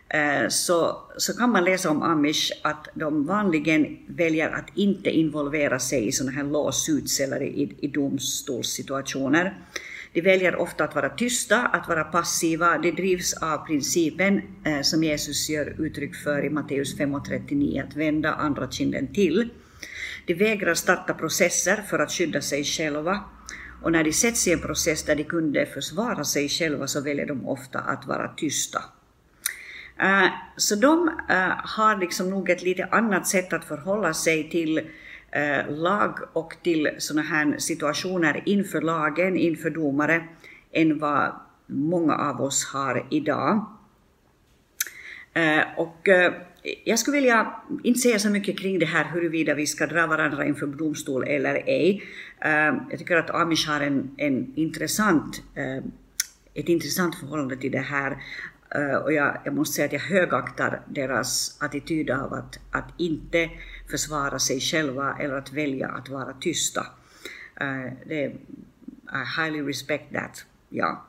eh, 0.10 0.48
så, 0.50 1.01
så 1.18 1.38
kan 1.38 1.50
man 1.50 1.63
läsa 1.63 1.89
om 1.89 2.01
amish 2.01 2.51
att 2.62 2.88
de 2.94 3.25
vanligen 3.25 3.98
väljer 4.08 4.50
att 4.50 4.70
inte 4.74 5.10
involvera 5.10 5.80
sig 5.80 6.08
i 6.08 6.12
sådana 6.12 6.32
här 6.32 6.44
lawsuits 6.44 7.20
eller 7.20 7.44
i, 7.44 7.75
i 7.80 7.88
domstolssituationer. 7.88 9.58
De 10.13 10.22
väljer 10.22 10.56
ofta 10.56 10.84
att 10.84 10.96
vara 10.96 11.10
tysta, 11.10 11.65
att 11.65 11.88
vara 11.88 12.04
passiva. 12.04 12.77
De 12.77 12.92
drivs 12.92 13.34
av 13.34 13.65
principen 13.68 14.42
eh, 14.63 14.82
som 14.82 15.04
Jesus 15.04 15.50
gör 15.50 15.75
uttryck 15.80 16.15
för 16.15 16.46
i 16.46 16.50
Matteus 16.50 16.98
5.39, 17.00 17.88
att 17.88 17.96
vända 17.96 18.34
andra 18.34 18.72
kinden 18.72 19.13
till. 19.13 19.50
De 20.25 20.34
vägrar 20.34 20.74
starta 20.74 21.13
processer 21.13 21.84
för 21.89 22.00
att 22.00 22.12
skydda 22.12 22.42
sig 22.42 22.63
själva. 22.63 23.24
Och 23.86 23.92
när 23.92 24.04
de 24.04 24.13
sätts 24.13 24.48
i 24.48 24.54
en 24.54 24.60
process 24.60 25.04
där 25.04 25.15
de 25.15 25.24
kunde 25.24 25.65
försvara 25.65 26.24
sig 26.24 26.50
själva 26.50 26.88
så 26.88 27.01
väljer 27.01 27.25
de 27.25 27.48
ofta 27.48 27.80
att 27.80 28.06
vara 28.06 28.27
tysta. 28.27 28.84
Eh, 30.00 30.27
så 30.58 30.75
de 30.75 31.08
eh, 31.30 31.54
har 31.63 31.98
liksom 31.98 32.30
nog 32.30 32.50
ett 32.50 32.63
lite 32.63 32.86
annat 32.86 33.27
sätt 33.27 33.54
att 33.54 33.65
förhålla 33.65 34.13
sig 34.13 34.50
till 34.50 34.77
eh, 35.32 35.70
lag 35.70 36.20
och 36.34 36.56
till 36.63 36.89
sådana 36.98 37.27
här 37.27 37.58
situationer 37.58 38.44
inför 38.46 38.82
lagen, 38.82 39.38
inför 39.38 39.70
domare, 39.70 40.24
än 40.72 41.00
vad 41.00 41.32
många 41.65 42.15
av 42.15 42.42
oss 42.42 42.65
har 42.65 43.08
idag. 43.10 43.65
Och 45.77 46.08
jag 46.84 47.00
skulle 47.00 47.18
vilja 47.18 47.56
inte 47.84 48.00
säga 48.00 48.20
så 48.20 48.30
mycket 48.30 48.60
kring 48.60 48.80
det 48.80 48.86
här 48.86 49.06
huruvida 49.13 49.54
vi 49.54 49.68
ska 49.68 49.88
dra 49.88 50.08
varandra 50.08 50.46
inför 50.46 50.68
domstol 50.68 51.24
eller 51.27 51.56
ej. 51.56 52.04
Eh, 52.42 52.75
jag 52.89 53.00
tycker 53.00 53.18
att 53.18 53.30
Amish 53.30 53.68
har 53.68 53.82
en, 53.82 54.15
en 54.18 54.54
intressant, 54.56 55.44
eh, 55.56 55.84
ett 56.54 56.70
intressant 56.70 57.15
förhållande 57.15 57.58
till 57.58 57.72
det 57.72 57.80
här. 57.80 58.18
Eh, 58.75 58.96
och 58.96 59.13
jag, 59.13 59.38
jag, 59.46 59.54
måste 59.54 59.75
säga 59.75 59.86
att 59.86 59.94
jag 59.94 60.00
högaktar 60.00 60.82
deras 60.88 61.58
attityd 61.62 62.12
av 62.12 62.34
att, 62.34 62.60
att 62.72 62.94
inte 62.98 63.50
försvara 63.89 64.39
sig 64.39 64.60
själva 64.60 65.18
eller 65.20 65.36
att 65.36 65.54
välja 65.54 65.88
att 65.88 66.10
vara 66.10 66.34
tysta. 66.34 66.88
Eh, 67.62 67.92
det, 68.06 68.25
I 68.25 69.42
highly 69.42 69.62
respect 69.62 70.13
that. 70.13 70.46
Ja. 70.70 71.06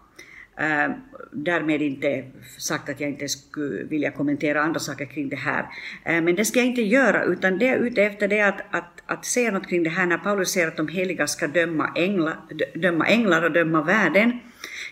Eh, 0.58 0.90
därmed 1.32 1.82
inte 1.82 2.25
sagt 2.58 2.88
att 2.88 3.00
jag 3.00 3.10
inte 3.10 3.28
skulle 3.28 3.84
vilja 3.84 4.10
kommentera 4.10 4.62
andra 4.62 4.80
saker 4.80 5.06
kring 5.06 5.28
det 5.28 5.36
här. 5.36 5.66
Eh, 6.04 6.22
men 6.22 6.34
det 6.34 6.44
ska 6.44 6.58
jag 6.58 6.68
inte 6.68 6.82
göra, 6.82 7.25
utan 7.25 7.58
det 7.58 7.64
jag 7.64 7.75
är 7.75 7.78
ute 7.78 8.02
efter 8.02 8.28
det 8.28 8.40
att, 8.40 8.60
att, 8.70 9.02
att 9.06 9.25
säga 9.25 9.50
något 9.50 9.68
kring 9.68 9.82
det 9.82 9.90
här 9.90 10.06
när 10.06 10.18
Paulus 10.18 10.50
säger 10.50 10.68
att 10.68 10.76
de 10.76 10.88
heliga 10.88 11.26
ska 11.26 11.46
döma 11.46 11.92
änglar, 11.96 12.36
döma 12.75 13.06
änglar 13.06 13.42
och 13.42 13.52
döma 13.52 13.82
världen. 13.82 14.40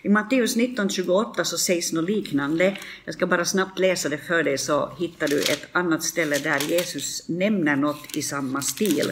I 0.01 0.09
Matteus 0.09 0.57
19.28 0.57 1.43
så 1.43 1.57
sägs 1.57 1.93
något 1.93 2.09
liknande. 2.09 2.77
Jag 3.05 3.13
ska 3.13 3.27
bara 3.27 3.45
snabbt 3.45 3.79
läsa 3.79 4.09
det 4.09 4.17
för 4.17 4.43
dig 4.43 4.57
så 4.57 4.95
hittar 4.99 5.27
du 5.27 5.39
ett 5.39 5.67
annat 5.71 6.03
ställe 6.03 6.37
där 6.37 6.59
Jesus 6.59 7.29
nämner 7.29 7.75
något 7.75 8.15
i 8.15 8.21
samma 8.21 8.61
stil. 8.61 9.11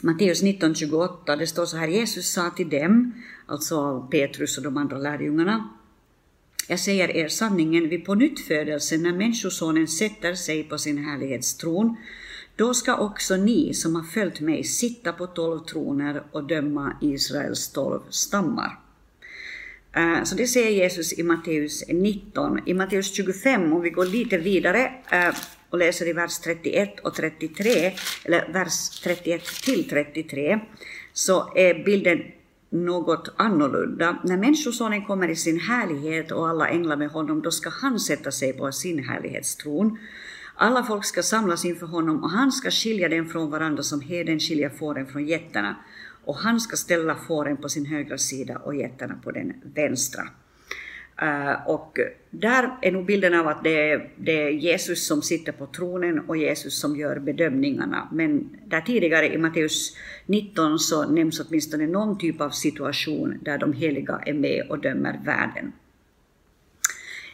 Matteus 0.00 0.42
19.28, 0.42 1.36
det 1.36 1.46
står 1.46 1.66
så 1.66 1.76
här, 1.76 1.88
Jesus 1.88 2.32
sa 2.32 2.50
till 2.50 2.68
dem, 2.68 3.12
alltså 3.48 4.08
Petrus 4.10 4.58
och 4.58 4.64
de 4.64 4.76
andra 4.76 4.98
lärjungarna, 4.98 5.68
jag 6.68 6.80
säger 6.80 7.16
er 7.16 7.28
sanningen, 7.28 7.88
vid 7.88 8.04
pånyttfödelsen 8.04 9.02
när 9.02 9.12
Människosonen 9.12 9.88
sätter 9.88 10.34
sig 10.34 10.64
på 10.64 10.78
sin 10.78 11.04
härlighetstron, 11.04 11.96
då 12.56 12.74
ska 12.74 12.96
också 12.96 13.36
ni 13.36 13.74
som 13.74 13.94
har 13.94 14.02
följt 14.02 14.40
mig 14.40 14.64
sitta 14.64 15.12
på 15.12 15.26
tolv 15.26 15.60
troner 15.60 16.22
och 16.32 16.44
döma 16.44 16.96
Israels 17.00 17.72
tolv 17.72 18.00
stammar. 18.10 18.78
Eh, 19.92 20.24
så 20.24 20.34
det 20.34 20.46
säger 20.46 20.70
Jesus 20.70 21.18
i 21.18 21.22
Matteus 21.22 21.84
19. 21.88 22.60
I 22.66 22.74
Matteus 22.74 23.14
25, 23.14 23.72
om 23.72 23.80
vi 23.80 23.90
går 23.90 24.06
lite 24.06 24.38
vidare 24.38 24.92
eh, 25.10 25.34
och 25.70 25.78
läser 25.78 26.08
i 26.08 26.12
vers 26.12 26.38
31 26.38 27.00
och 27.00 27.14
33, 27.14 27.92
eller 28.24 28.52
vers 28.52 29.00
31 29.02 29.44
till 29.64 29.88
33, 29.88 30.60
så 31.12 31.52
är 31.56 31.84
bilden 31.84 32.22
något 32.70 33.34
annorlunda. 33.36 34.18
När 34.24 34.36
Människosonen 34.36 35.04
kommer 35.04 35.28
i 35.28 35.36
sin 35.36 35.60
härlighet 35.60 36.32
och 36.32 36.48
alla 36.48 36.68
änglar 36.68 36.96
med 36.96 37.10
honom, 37.10 37.42
då 37.42 37.50
ska 37.50 37.70
han 37.70 38.00
sätta 38.00 38.30
sig 38.30 38.52
på 38.52 38.72
sin 38.72 39.04
härlighetstron. 39.04 39.98
Alla 40.54 40.84
folk 40.84 41.04
ska 41.04 41.22
samlas 41.22 41.64
inför 41.64 41.86
honom 41.86 42.22
och 42.24 42.30
han 42.30 42.52
ska 42.52 42.70
skilja 42.70 43.08
dem 43.08 43.26
från 43.26 43.50
varandra 43.50 43.82
som 43.82 44.00
heden 44.00 44.40
skiljer 44.40 44.68
fåren 44.68 45.06
från 45.06 45.26
getterna. 45.26 45.76
Och 46.24 46.36
han 46.36 46.60
ska 46.60 46.76
ställa 46.76 47.14
fåren 47.14 47.56
på 47.56 47.68
sin 47.68 47.86
högra 47.86 48.18
sida 48.18 48.58
och 48.58 48.74
getterna 48.74 49.14
på 49.24 49.30
den 49.30 49.52
vänstra. 49.74 50.22
Uh, 51.22 51.68
och 51.68 51.98
där 52.30 52.70
är 52.82 52.92
nog 52.92 53.06
bilden 53.06 53.34
av 53.34 53.48
att 53.48 53.64
det 53.64 53.90
är, 53.90 54.10
det 54.16 54.42
är, 54.42 54.50
Jesus 54.50 55.06
som 55.06 55.22
sitter 55.22 55.52
på 55.52 55.66
tronen 55.66 56.18
och 56.18 56.36
Jesus 56.36 56.80
som 56.80 56.96
gör 56.96 57.18
bedömningarna. 57.18 58.08
Men 58.12 58.56
där 58.66 58.80
tidigare 58.80 59.34
i 59.34 59.38
Matteus 59.38 59.96
19 60.26 60.78
så 60.78 61.08
nämns 61.08 61.40
åtminstone 61.40 61.86
någon 61.86 62.18
typ 62.18 62.40
av 62.40 62.50
situation 62.50 63.38
där 63.42 63.58
de 63.58 63.72
heliga 63.72 64.20
är 64.26 64.34
med 64.34 64.66
och 64.68 64.78
dömer 64.78 65.20
världen. 65.24 65.72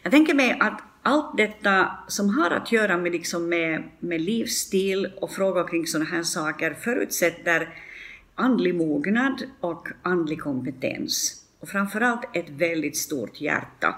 Jag 0.03 0.13
tänker 0.13 0.35
mig 0.35 0.57
att 0.61 0.81
allt 1.03 1.37
detta 1.37 1.91
som 2.09 2.31
har 2.31 2.51
att 2.51 2.73
göra 2.73 2.99
med, 2.99 3.13
liksom 3.13 3.49
med, 3.49 3.83
med 4.01 4.21
livsstil 4.21 5.13
och 5.21 5.31
frågor 5.31 5.69
kring 5.69 5.87
sådana 5.87 6.11
här 6.11 6.23
saker 6.23 6.75
förutsätter 6.75 7.69
andlig 8.35 8.75
mognad 8.75 9.43
och 9.61 9.89
andlig 10.03 10.41
kompetens. 10.41 11.44
Och 11.65 11.71
framförallt 11.71 12.37
ett 12.37 12.51
väldigt 12.51 12.97
stort 12.97 13.41
hjärta. 13.41 13.95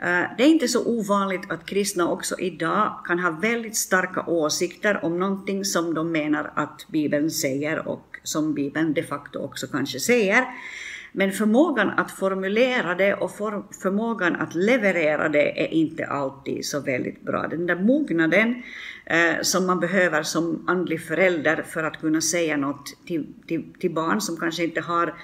Eh, 0.00 0.22
det 0.36 0.42
är 0.44 0.48
inte 0.48 0.68
så 0.68 0.86
ovanligt 0.86 1.50
att 1.50 1.66
kristna 1.66 2.10
också 2.10 2.34
idag 2.38 3.04
kan 3.06 3.18
ha 3.18 3.30
väldigt 3.30 3.76
starka 3.76 4.24
åsikter 4.26 5.04
om 5.04 5.18
någonting 5.18 5.64
som 5.64 5.94
de 5.94 6.12
menar 6.12 6.52
att 6.54 6.86
Bibeln 6.88 7.30
säger 7.30 7.88
och 7.88 8.16
som 8.22 8.54
Bibeln 8.54 8.92
de 8.92 9.02
facto 9.02 9.38
också 9.38 9.66
kanske 9.66 10.00
säger. 10.00 10.44
Men 11.12 11.32
förmågan 11.32 11.90
att 11.90 12.10
formulera 12.10 12.94
det 12.94 13.14
och 13.14 13.30
för, 13.30 13.62
förmågan 13.82 14.36
att 14.36 14.54
leverera 14.54 15.28
det 15.28 15.64
är 15.64 15.68
inte 15.68 16.06
alltid 16.06 16.66
så 16.66 16.80
väldigt 16.80 17.22
bra. 17.22 17.46
Den 17.48 17.66
där 17.66 17.76
mognaden 17.76 18.62
eh, 19.06 19.42
som 19.42 19.66
man 19.66 19.80
behöver 19.80 20.22
som 20.22 20.64
andlig 20.68 21.02
förälder 21.02 21.62
för 21.62 21.84
att 21.84 22.00
kunna 22.00 22.20
säga 22.20 22.56
något 22.56 23.06
till, 23.06 23.26
till, 23.46 23.64
till 23.78 23.94
barn 23.94 24.20
som 24.20 24.36
kanske 24.36 24.64
inte 24.64 24.80
har 24.80 25.06
eh, 25.06 25.14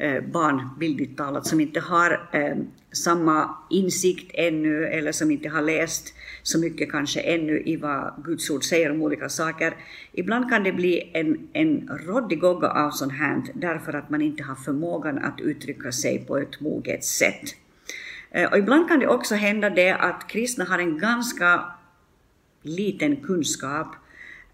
Eh, 0.00 0.20
barn, 0.20 0.68
bildligt 0.78 1.16
talat, 1.16 1.46
som 1.46 1.60
inte 1.60 1.80
har 1.80 2.28
eh, 2.32 2.56
samma 2.92 3.54
insikt 3.70 4.30
ännu 4.34 4.84
eller 4.84 5.12
som 5.12 5.30
inte 5.30 5.48
har 5.48 5.62
läst 5.62 6.14
så 6.42 6.58
mycket 6.58 6.90
kanske 6.90 7.20
ännu 7.20 7.62
i 7.66 7.76
vad 7.76 8.14
Guds 8.24 8.50
ord 8.50 8.64
säger 8.64 8.90
om 8.90 9.02
olika 9.02 9.28
saker. 9.28 9.76
Ibland 10.12 10.50
kan 10.50 10.62
det 10.62 10.72
bli 10.72 11.10
en, 11.14 11.48
en 11.52 11.88
råddigogga 12.06 12.68
av 12.68 12.90
sånt 12.90 13.12
här 13.12 13.42
därför 13.54 13.92
att 13.92 14.10
man 14.10 14.22
inte 14.22 14.42
har 14.42 14.54
förmågan 14.54 15.18
att 15.18 15.40
uttrycka 15.40 15.92
sig 15.92 16.24
på 16.26 16.38
ett 16.38 16.60
moget 16.60 17.04
sätt. 17.04 17.54
Eh, 18.30 18.52
och 18.52 18.58
ibland 18.58 18.88
kan 18.88 18.98
det 18.98 19.06
också 19.08 19.34
hända 19.34 19.70
det 19.70 19.90
att 19.92 20.28
kristna 20.28 20.64
har 20.64 20.78
en 20.78 20.98
ganska 20.98 21.64
liten 22.62 23.16
kunskap 23.16 23.96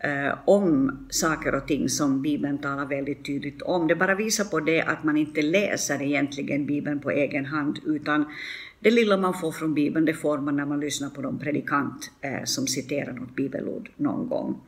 eh, 0.05 0.39
om 0.45 0.99
saker 1.11 1.55
och 1.55 1.67
ting 1.67 1.89
som 1.89 2.23
Bibeln 2.23 2.59
talar 2.59 2.87
väldigt 2.87 3.25
tydligt 3.25 3.63
om. 3.63 3.87
Det 3.87 3.95
bara 3.95 4.15
visar 4.15 4.45
på 4.45 4.61
det 4.61 4.83
att 4.83 5.05
man 5.05 5.17
inte 5.17 5.43
läser 5.43 6.03
egentligen 6.03 6.67
Bibeln 6.67 7.01
på 7.01 7.11
egen 7.11 7.45
hand, 7.45 7.79
utan 7.87 8.25
det 8.81 8.91
lilla 8.91 9.17
man 9.17 9.35
får 9.35 9.53
från 9.53 9.75
Bibeln, 9.75 10.05
det 10.05 10.15
får 10.15 10.39
man 10.39 10.57
när 10.57 10.67
man 10.67 10.81
lyssnar 10.81 11.11
på 11.11 11.21
någon 11.21 11.39
predikant 11.39 12.11
eh, 12.21 12.45
som 12.45 12.67
citerar 12.67 13.13
något 13.13 13.35
bibelord 13.35 13.91
någon 13.97 14.29
gång. 14.29 14.61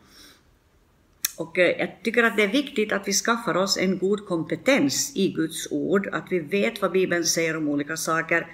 Och 1.37 1.59
eh, 1.59 1.79
jag 1.79 2.03
tycker 2.03 2.23
att 2.23 2.37
det 2.37 2.43
är 2.43 2.53
viktigt 2.53 2.93
att 2.93 3.09
vi 3.09 3.13
skaffar 3.13 3.57
oss 3.57 3.79
en 3.79 3.99
god 3.99 4.27
kompetens 4.27 5.13
i 5.17 5.33
Guds 5.33 5.73
ord, 5.73 6.09
att 6.13 6.27
vi 6.31 6.39
vet 6.39 6.83
vad 6.83 6.93
Bibeln 6.93 7.25
säger 7.25 7.57
om 7.57 7.69
olika 7.69 7.97
saker 7.97 8.47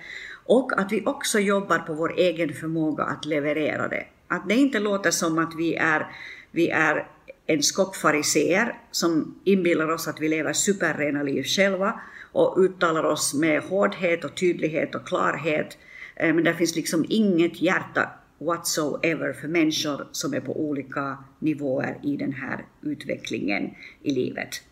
och 0.45 0.81
att 0.81 0.93
vi 0.93 1.03
också 1.07 1.39
jobbar 1.39 1.79
på 1.79 1.95
vår 1.95 2.15
egen 2.17 2.55
förmåga 2.55 3.05
att 3.05 3.25
leverera 3.25 3.89
det. 3.89 4.07
Att 4.29 4.49
det 4.49 4.55
inte 4.55 4.81
låter 4.81 5.11
som 5.11 5.39
att 5.39 5.55
vi 5.59 5.75
är, 5.75 6.07
vi 6.53 6.69
är 6.69 7.09
en 7.47 7.63
skock 7.63 7.97
fariseer 7.97 8.79
som 8.91 9.35
inbillar 9.45 9.89
oss 9.89 10.09
att 10.09 10.21
vi 10.21 10.29
lever 10.29 10.53
superrena 10.53 11.23
liv 11.23 11.43
själva 11.43 12.01
och 12.33 12.59
uttalar 12.59 13.05
oss 13.05 13.35
med 13.35 13.63
hårdhet 13.63 14.25
och 14.25 14.35
tydlighet 14.35 14.95
och 14.95 15.07
klarhet. 15.07 15.79
Eh, 16.17 16.35
men 16.35 16.45
det 16.45 16.55
finns 16.55 16.77
liksom 16.77 17.07
inget 17.09 17.63
hjärta 17.63 18.11
whatsoever 18.39 19.33
för 19.33 19.49
människor 19.49 20.07
som 20.13 20.35
är 20.35 20.41
på 20.41 20.61
olika 20.61 21.19
nivåer 21.39 21.99
i 22.03 22.17
den 22.17 22.33
här 22.33 22.65
utvecklingen 22.81 23.75
i 24.03 24.11
livet. 24.11 24.63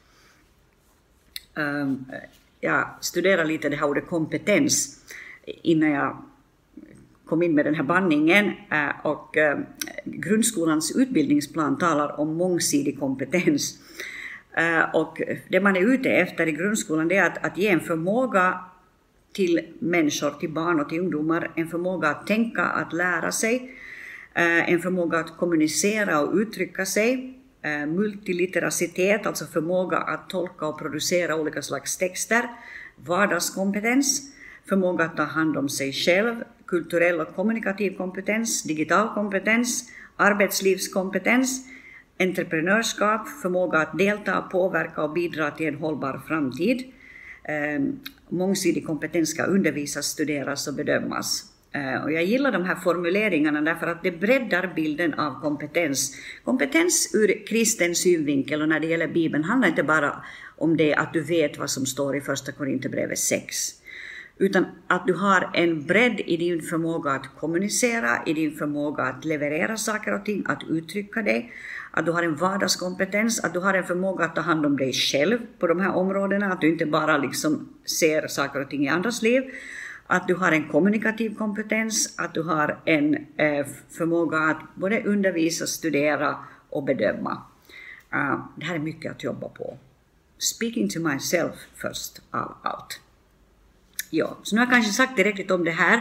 Eh, 1.57 1.93
jag 2.61 2.89
studerade 3.01 3.49
lite 3.49 3.69
det 3.69 3.77
här 3.77 3.87
ordet 3.87 4.07
kompetens 4.07 5.05
innan 5.45 5.91
jag 5.91 6.23
kom 7.31 7.43
in 7.43 7.55
med 7.55 7.65
den 7.65 7.75
här 7.75 7.83
bandningen 7.83 8.53
eh, 8.71 9.07
och 9.07 9.37
eh, 9.37 9.59
grundskolans 10.05 10.97
utbildningsplan 10.97 11.79
talar 11.79 12.21
om 12.21 12.35
mångsidig 12.35 12.99
kompetens. 12.99 13.79
Eh, 14.57 14.95
och 14.95 15.23
det 15.49 15.61
man 15.61 15.77
är 15.77 15.95
ute 15.95 16.11
efter 16.11 16.47
i 16.47 16.53
grundskolan 16.53 17.11
är 17.11 17.23
att, 17.23 17.45
att 17.45 17.59
ge 17.59 17.69
en 17.69 17.81
förmåga 17.81 18.61
till 19.33 19.61
människor, 19.79 20.31
till 20.31 20.51
barn 20.51 20.81
och 20.81 20.89
till 20.89 21.01
ungdomar, 21.01 21.51
en 21.57 21.69
förmåga 21.69 22.09
att 22.09 22.27
tänka, 22.27 22.63
att 22.63 22.93
lära 22.93 23.33
sig, 23.33 23.75
en 24.67 24.81
förmåga 24.81 25.19
att 25.19 25.37
kommunicera 25.37 26.21
och 26.21 26.35
uttrycka 26.35 26.87
sig, 26.87 27.39
multilitteracitet, 27.89 29.27
alltså 29.27 29.45
förmåga 29.45 29.97
att 29.97 30.31
tolka 30.31 30.67
och 30.67 30.79
producera 30.79 31.37
olika 31.37 31.63
slags 31.63 31.97
texter, 31.97 32.49
vardagskompetens, 32.97 34.33
förmåga 34.69 35.05
att 35.05 35.17
ta 35.17 35.23
hand 35.23 35.57
om 35.57 35.69
sig 35.69 35.93
själv, 35.93 36.45
kulturell 36.71 37.21
och 37.21 37.35
kommunikativ 37.35 37.97
kompetens, 37.97 38.63
digital 38.63 39.15
kompetens, 39.15 39.91
arbetslivskompetens, 40.17 41.67
entreprenörskap, 42.19 43.29
förmåga 43.43 43.79
att 43.79 43.99
delta, 43.99 44.43
påverka 44.43 45.03
och 45.03 45.13
bidra 45.13 45.51
till 45.51 45.67
en 45.67 45.75
hållbar 45.75 46.21
framtid. 46.29 46.93
Ehm, 47.45 48.01
mångsidig 48.29 48.87
kompetens 48.87 49.31
ska 49.31 49.43
undervisas, 49.43 50.07
studeras 50.07 50.69
och 50.69 50.75
bedömas. 50.75 51.45
Ehm, 51.73 52.03
och 52.03 52.13
jag 52.13 52.25
gillar 52.25 52.53
de 52.53 52.65
här 52.65 52.75
formuleringarna 52.75 53.61
därför 53.61 53.87
att 53.87 54.03
det 54.03 54.11
breddar 54.11 54.73
bilden 54.77 55.15
av 55.15 55.41
kompetens. 55.41 56.17
Kompetens 56.45 57.11
ur 57.15 57.47
kristen 57.47 57.95
synvinkel 57.95 58.63
och 58.63 58.69
när 58.69 58.81
det 58.81 58.87
gäller 58.87 59.09
Bibeln 59.09 59.45
handlar 59.45 59.69
inte 59.69 59.83
bara 59.83 60.25
om 60.57 60.77
det 60.77 60.95
att 60.95 61.13
du 61.13 61.21
vet 61.21 61.59
vad 61.59 61.71
som 61.71 61.87
står 61.87 62.17
i 62.17 62.21
Första 62.21 62.53
Korinthierbrevet 62.53 63.19
6 63.19 63.80
utan 64.41 64.67
att 64.87 65.07
du 65.07 65.15
har 65.15 65.51
en 65.55 65.87
bredd 65.87 66.21
i 66.21 66.37
din 66.37 66.63
förmåga 66.63 67.11
att 67.11 67.27
kommunicera, 67.41 68.23
i 68.27 68.33
din 68.33 68.57
förmåga 68.57 69.03
att 69.03 69.25
leverera 69.25 69.77
saker 69.77 70.15
och 70.15 70.25
ting, 70.25 70.45
att 70.47 70.63
uttrycka 70.69 71.23
dig, 71.23 71.53
att 71.91 72.07
du 72.07 72.13
har 72.13 72.23
en 72.23 72.37
vardagskompetens, 72.37 73.45
att 73.45 73.53
du 73.53 73.61
har 73.61 73.75
en 73.75 73.85
förmåga 73.85 74.25
att 74.25 74.35
ta 74.35 74.41
hand 74.41 74.67
om 74.67 74.77
dig 74.77 74.93
själv 74.93 75.39
på 75.59 75.67
de 75.67 75.81
här 75.81 75.95
områdena, 75.97 76.53
att 76.53 76.61
du 76.61 76.73
inte 76.73 76.87
bara 76.87 77.19
liksom 77.19 77.69
ser 77.85 78.29
saker 78.29 78.61
och 78.61 78.71
ting 78.71 78.85
i 78.85 78.89
andras 78.89 79.23
liv, 79.23 79.43
att 80.07 80.29
du 80.29 80.35
har 80.35 80.53
en 80.53 80.69
kommunikativ 80.69 81.35
kompetens, 81.35 82.15
att 82.19 82.35
du 82.35 82.43
har 82.43 82.79
en 82.85 83.15
eh, 83.37 83.67
förmåga 83.91 84.39
att 84.39 84.61
både 84.75 85.03
undervisa, 85.03 85.67
studera 85.67 86.37
och 86.71 86.85
bedöma. 86.85 87.43
Uh, 88.15 88.47
det 88.57 88.65
här 88.65 88.75
är 88.75 88.79
mycket 88.79 89.13
att 89.13 89.25
jobba 89.25 89.49
på. 89.49 89.77
Speaking 90.39 90.89
to 90.89 91.01
myself 91.01 91.55
först 91.77 92.23
av 92.31 92.57
allt. 92.63 93.01
Ja, 94.11 94.39
så 94.43 94.55
nu 94.55 94.61
har 94.61 94.67
jag 94.67 94.73
kanske 94.73 94.93
sagt 94.93 95.17
tillräckligt 95.17 95.51
om 95.51 95.65
det 95.65 95.71
här. 95.71 95.97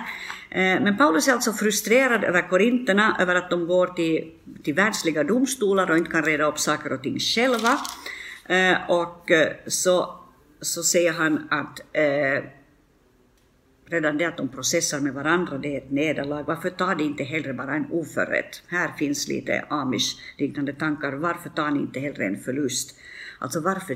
Eh, 0.49 0.83
men 0.83 0.97
Paulus 0.97 1.27
är 1.27 1.33
alltså 1.33 1.53
frustrerad 1.53 2.23
över 2.23 2.49
korinterna, 2.49 3.17
över 3.19 3.35
att 3.35 3.49
de 3.49 3.67
går 3.67 3.87
till, 3.87 4.31
till 4.63 4.73
världsliga 4.73 5.23
domstolar 5.23 5.91
och 5.91 5.97
inte 5.97 6.11
kan 6.11 6.23
reda 6.23 6.45
upp 6.45 6.59
saker 6.59 6.93
och 6.93 7.03
ting 7.03 7.19
själva. 7.19 7.79
Eh, 8.45 8.89
och 8.89 9.31
eh, 9.31 9.51
så, 9.67 10.15
så 10.61 10.83
säger 10.83 11.13
han 11.13 11.47
att 11.51 11.79
eh, 11.93 12.43
redan 13.85 14.17
det 14.17 14.25
att 14.25 14.37
de 14.37 14.47
processar 14.47 14.99
med 14.99 15.13
varandra, 15.13 15.57
det 15.57 15.73
är 15.73 15.77
ett 15.77 15.91
nederlag. 15.91 16.43
Varför 16.43 16.69
tar 16.69 16.95
de 16.95 17.03
inte 17.03 17.23
hellre 17.23 17.53
bara 17.53 17.75
en 17.75 17.91
oförrätt? 17.91 18.63
Här 18.67 18.91
finns 18.97 19.27
lite 19.27 19.65
amish-liknande 19.69 20.73
tankar. 20.73 21.13
Varför 21.13 21.49
tar 21.49 21.71
ni 21.71 21.79
inte 21.79 21.99
hellre 21.99 22.25
en 22.25 22.39
förlust? 22.39 22.95
Alltså 23.39 23.59
varför 23.59 23.95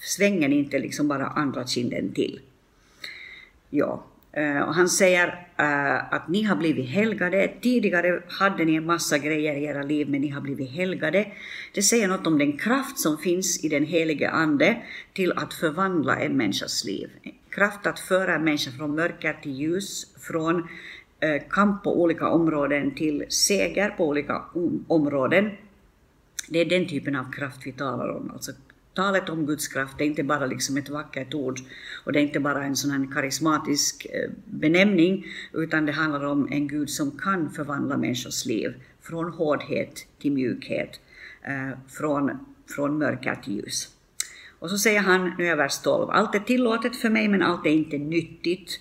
svänger 0.00 0.48
ni 0.48 0.58
inte 0.58 0.78
liksom 0.78 1.08
bara 1.08 1.26
andra 1.26 1.66
kinden 1.66 2.12
till? 2.12 2.40
Ja, 3.74 4.04
eh, 4.32 4.60
och 4.60 4.74
han 4.74 4.88
säger 4.88 5.26
uh, 5.60 6.14
att 6.14 6.28
ni 6.28 6.42
har 6.42 6.56
blivit 6.56 6.88
helgade. 6.88 7.52
Tidigare 7.60 8.22
hade 8.28 8.64
ni 8.64 8.74
en 8.74 8.86
massa 8.86 9.18
grejer 9.18 9.54
i 9.54 9.64
era 9.64 9.82
liv, 9.82 10.10
men 10.10 10.20
ni 10.20 10.28
har 10.28 10.40
blivit 10.40 10.70
helgade. 10.70 11.26
Det 11.74 11.82
säger 11.82 12.08
något 12.08 12.26
om 12.26 12.38
den 12.38 12.58
kraft 12.58 12.98
som 12.98 13.18
finns 13.18 13.64
i 13.64 13.68
den 13.68 13.84
helige 13.84 14.30
Ande 14.30 14.82
till 15.12 15.32
att 15.32 15.54
förvandla 15.54 16.16
en 16.16 16.36
människas 16.36 16.84
liv. 16.84 17.10
Kraft 17.50 17.86
att 17.86 18.00
föra 18.00 18.34
en 18.34 18.44
människa 18.44 18.70
från 18.70 18.94
mörker 18.94 19.32
till 19.32 19.52
ljus, 19.52 20.06
från 20.20 20.56
uh, 20.56 21.42
kamp 21.50 21.84
på 21.84 22.02
olika 22.02 22.28
områden 22.28 22.94
till 22.94 23.24
seger 23.28 23.90
på 23.90 24.08
olika 24.08 24.42
områden. 24.88 25.50
Det 26.48 26.58
är 26.58 26.64
den 26.64 26.88
typen 26.88 27.16
av 27.16 27.32
kraft 27.32 27.60
vi 27.64 27.72
talar 27.72 28.08
om, 28.08 28.30
alltså 28.30 28.52
talet 28.94 29.28
om 29.28 29.46
Guds 29.46 29.68
kraft 29.68 30.00
är 30.00 30.04
inte 30.04 30.22
bara 30.22 30.46
liksom 30.46 30.76
ett 30.76 30.88
vackert 30.88 31.34
ord 31.34 31.60
och 32.04 32.12
det 32.12 32.18
är 32.18 32.22
inte 32.22 32.40
bara 32.40 32.64
en 32.64 32.76
sån 32.76 32.90
här 32.90 33.08
karismatisk 33.14 34.06
eh, 34.06 34.30
benämning 34.44 35.26
utan 35.52 35.86
det 35.86 35.92
handlar 35.92 36.24
om 36.24 36.48
en 36.50 36.68
Gud 36.68 36.90
som 36.90 37.10
kan 37.10 37.50
förvandla 37.50 37.96
människors 37.96 38.46
liv 38.46 38.74
från 39.02 39.32
hårdhet 39.32 40.06
till 40.18 40.32
mjukhet, 40.32 41.00
eh, 41.42 41.78
från, 41.88 42.30
från 42.74 42.98
mörker 42.98 43.34
till 43.34 43.56
ljus. 43.56 43.88
Och 44.58 44.70
så 44.70 44.78
säger 44.78 45.00
han, 45.00 45.32
nu 45.38 45.46
är 45.46 45.56
vers 45.56 45.78
12, 45.78 46.10
allt 46.10 46.34
är 46.34 46.38
tillåtet 46.38 46.96
för 46.96 47.10
mig 47.10 47.28
men 47.28 47.42
allt 47.42 47.66
är 47.66 47.70
inte 47.70 47.98
nyttigt. 47.98 48.80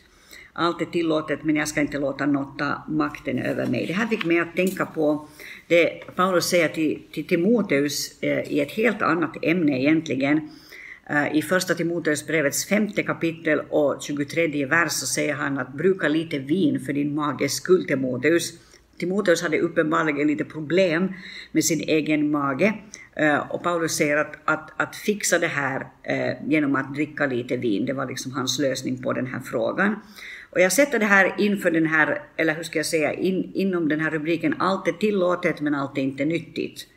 Allt 0.53 0.81
är 0.81 0.85
tillåtet 0.85 1.43
men 1.43 1.55
jag 1.55 1.67
ska 1.67 1.81
inte 1.81 1.99
låta 1.99 2.25
något 2.25 2.59
ta 2.59 2.83
makten 2.87 3.39
över 3.39 3.67
mig. 3.67 3.85
Det 3.87 3.93
här 3.93 4.07
fick 4.07 4.25
mig 4.25 4.39
att 4.39 4.55
tänka 4.55 4.85
på 4.85 5.27
det 5.71 6.15
Paulus 6.15 6.45
säger 6.45 6.67
till, 6.67 7.01
till 7.11 7.27
Timoteus 7.27 8.21
eh, 8.21 8.51
i 8.51 8.59
ett 8.59 8.71
helt 8.71 9.01
annat 9.01 9.37
ämne 9.41 9.81
egentligen. 9.81 10.49
Eh, 11.09 11.37
I 11.37 11.41
första 11.41 11.73
Timoteusbrevets 11.73 12.65
femte 12.65 13.03
kapitel 13.03 13.59
och 13.69 14.01
23 14.01 14.65
vers 14.65 14.91
så 14.91 15.05
säger 15.05 15.33
han 15.33 15.57
att 15.57 15.73
bruka 15.73 16.07
lite 16.07 16.39
vin 16.39 16.79
för 16.79 16.93
din 16.93 17.15
mages 17.15 17.53
skull 17.53 17.87
Timoteus. 17.87 18.53
Timoteus 18.97 19.41
hade 19.41 19.59
uppenbarligen 19.59 20.27
lite 20.27 20.45
problem 20.45 21.13
med 21.51 21.63
sin 21.63 21.79
egen 21.79 22.31
mage 22.31 22.73
eh, 23.15 23.51
och 23.51 23.63
Paulus 23.63 23.91
säger 23.91 24.17
att, 24.17 24.35
att, 24.45 24.81
att 24.81 24.95
fixa 24.95 25.39
det 25.39 25.47
här 25.47 25.87
eh, 26.03 26.47
genom 26.47 26.75
att 26.75 26.95
dricka 26.95 27.25
lite 27.25 27.57
vin, 27.57 27.85
det 27.85 27.93
var 27.93 28.05
liksom 28.05 28.31
hans 28.31 28.59
lösning 28.59 29.03
på 29.03 29.13
den 29.13 29.27
här 29.27 29.39
frågan. 29.39 29.95
Och 30.51 30.59
jag 30.59 30.71
sätter 30.71 30.99
det 30.99 31.05
här 31.05 31.35
inför 31.37 31.71
den 31.71 31.85
här, 31.85 32.21
eller 32.37 32.53
hur 32.53 32.63
ska 32.63 32.79
jag 32.79 32.85
säga, 32.85 33.13
in, 33.13 33.51
inom 33.53 33.89
den 33.89 33.99
här 33.99 34.11
rubriken 34.11 34.55
allt 34.59 34.87
är 34.87 34.91
tillåtet 34.91 35.61
men 35.61 35.75
allt 35.75 35.97
är 35.97 36.01
inte 36.01 36.25
nyttigt. 36.25 36.87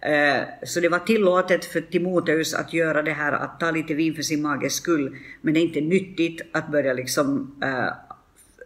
Eh, 0.00 0.42
så 0.62 0.80
det 0.80 0.88
var 0.88 0.98
tillåtet 0.98 1.64
för 1.64 1.80
Timoteus 1.80 2.54
att 2.54 2.72
göra 2.72 3.02
det 3.02 3.12
här, 3.12 3.32
att 3.32 3.60
ta 3.60 3.70
lite 3.70 3.94
vin 3.94 4.14
för 4.14 4.22
sin 4.22 4.42
mages 4.42 4.74
skull, 4.74 5.16
men 5.40 5.54
det 5.54 5.60
är 5.60 5.62
inte 5.62 5.80
nyttigt 5.80 6.40
att 6.52 6.70
börja 6.70 6.92
liksom 6.92 7.56
äh, 7.62 7.92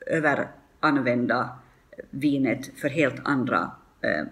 överanvända 0.07 1.59
vinet 2.11 2.71
för 2.77 2.89
helt 2.89 3.21
andra, 3.25 3.71
äh, 4.01 4.25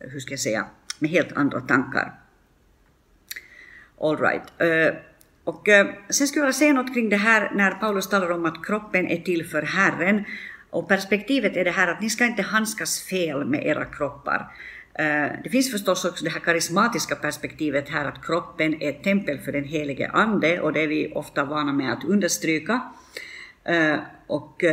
hur 0.00 0.20
ska 0.20 0.32
jag 0.32 0.40
säga, 0.40 0.66
med 0.98 1.10
helt 1.10 1.32
andra 1.32 1.60
tankar. 1.60 2.14
All 4.00 4.16
right. 4.16 4.42
Äh, 4.58 4.94
och 5.48 5.68
eh, 5.68 5.86
sen 6.08 6.26
skulle 6.26 6.40
jag 6.40 6.46
vilja 6.46 6.58
säga 6.58 6.72
något 6.72 6.94
kring 6.94 7.08
det 7.08 7.16
här 7.16 7.50
när 7.54 7.70
Paulus 7.70 8.08
talar 8.08 8.30
om 8.30 8.46
att 8.46 8.66
kroppen 8.66 9.06
är 9.06 9.16
till 9.16 9.46
för 9.46 9.62
Herren. 9.62 10.24
Och 10.70 10.88
perspektivet 10.88 11.56
är 11.56 11.64
det 11.64 11.70
här 11.70 11.88
att 11.88 12.00
ni 12.00 12.10
ska 12.10 12.24
inte 12.24 12.42
handskas 12.42 13.00
fel 13.02 13.44
med 13.44 13.66
era 13.66 13.84
kroppar. 13.84 14.52
Eh, 14.94 15.26
det 15.44 15.50
finns 15.50 15.70
förstås 15.72 16.04
också 16.04 16.24
det 16.24 16.30
här 16.30 16.40
karismatiska 16.40 17.14
perspektivet 17.16 17.88
här 17.88 18.04
att 18.04 18.26
kroppen 18.26 18.82
är 18.82 18.90
ett 18.90 19.02
tempel 19.02 19.38
för 19.38 19.52
den 19.52 19.64
helige 19.64 20.08
Ande 20.08 20.60
och 20.60 20.72
det 20.72 20.80
är 20.80 20.88
vi 20.88 21.12
ofta 21.14 21.44
vana 21.44 21.72
med 21.72 21.92
att 21.92 22.04
understryka. 22.04 22.80
Eh, 23.64 23.96
och 24.26 24.64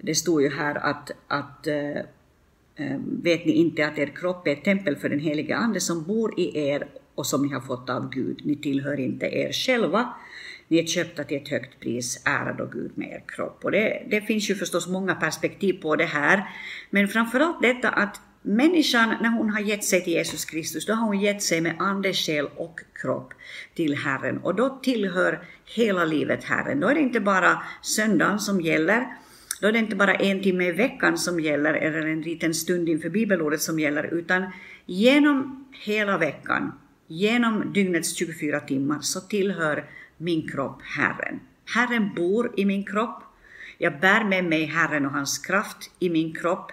det 0.00 0.14
står 0.14 0.42
ju 0.42 0.50
här 0.50 0.74
att, 0.74 1.10
att 1.28 1.66
vet 3.22 3.44
ni 3.46 3.52
inte 3.52 3.86
att 3.86 3.98
er 3.98 4.06
kropp 4.06 4.46
är 4.46 4.52
ett 4.52 4.64
tempel 4.64 4.96
för 4.96 5.08
den 5.08 5.18
helige 5.18 5.56
Ande 5.56 5.80
som 5.80 6.04
bor 6.04 6.40
i 6.40 6.68
er 6.68 6.88
och 7.20 7.26
som 7.26 7.42
ni 7.46 7.52
har 7.52 7.60
fått 7.60 7.90
av 7.90 8.10
Gud. 8.10 8.40
Ni 8.44 8.56
tillhör 8.56 9.00
inte 9.00 9.26
er 9.26 9.52
själva. 9.52 10.14
Ni 10.68 10.78
är 10.78 10.86
köpta 10.86 11.24
till 11.24 11.36
ett 11.36 11.48
högt 11.48 11.80
pris, 11.80 12.22
ära 12.24 12.52
då 12.52 12.66
Gud 12.66 12.90
med 12.94 13.08
er 13.08 13.22
kropp. 13.28 13.60
Och 13.64 13.70
det, 13.70 14.06
det 14.10 14.20
finns 14.20 14.50
ju 14.50 14.54
förstås 14.54 14.88
många 14.88 15.14
perspektiv 15.14 15.72
på 15.72 15.96
det 15.96 16.04
här. 16.04 16.44
Men 16.90 17.08
framförallt 17.08 17.62
detta 17.62 17.88
att 17.88 18.20
människan, 18.42 19.14
när 19.20 19.28
hon 19.28 19.50
har 19.50 19.60
gett 19.60 19.84
sig 19.84 20.04
till 20.04 20.12
Jesus 20.12 20.44
Kristus, 20.44 20.86
då 20.86 20.92
har 20.92 21.06
hon 21.06 21.20
gett 21.20 21.42
sig 21.42 21.60
med 21.60 21.76
ande, 21.78 22.12
själ 22.12 22.48
och 22.56 22.80
kropp 23.02 23.32
till 23.74 23.96
Herren. 23.96 24.38
Och 24.38 24.54
då 24.54 24.78
tillhör 24.82 25.44
hela 25.64 26.04
livet 26.04 26.44
Herren. 26.44 26.80
Då 26.80 26.88
är 26.88 26.94
det 26.94 27.00
inte 27.00 27.20
bara 27.20 27.62
söndagen 27.82 28.38
som 28.38 28.60
gäller, 28.60 29.06
då 29.60 29.68
är 29.68 29.72
det 29.72 29.78
inte 29.78 29.96
bara 29.96 30.14
en 30.14 30.42
timme 30.42 30.64
i 30.64 30.72
veckan 30.72 31.18
som 31.18 31.40
gäller, 31.40 31.74
eller 31.74 32.06
en 32.06 32.22
liten 32.22 32.54
stund 32.54 32.88
inför 32.88 33.08
bibelordet 33.08 33.60
som 33.60 33.80
gäller, 33.80 34.14
utan 34.14 34.52
genom 34.86 35.66
hela 35.84 36.18
veckan 36.18 36.72
genom 37.10 37.72
dygnets 37.72 38.14
24 38.14 38.60
timmar 38.60 38.98
så 39.00 39.20
tillhör 39.20 39.84
min 40.16 40.48
kropp 40.48 40.82
Herren. 40.82 41.40
Herren 41.74 42.14
bor 42.14 42.52
i 42.56 42.64
min 42.64 42.84
kropp. 42.84 43.22
Jag 43.78 44.00
bär 44.00 44.24
med 44.24 44.44
mig 44.44 44.64
Herren 44.64 45.06
och 45.06 45.12
hans 45.12 45.38
kraft 45.38 45.90
i 45.98 46.10
min 46.10 46.34
kropp. 46.34 46.72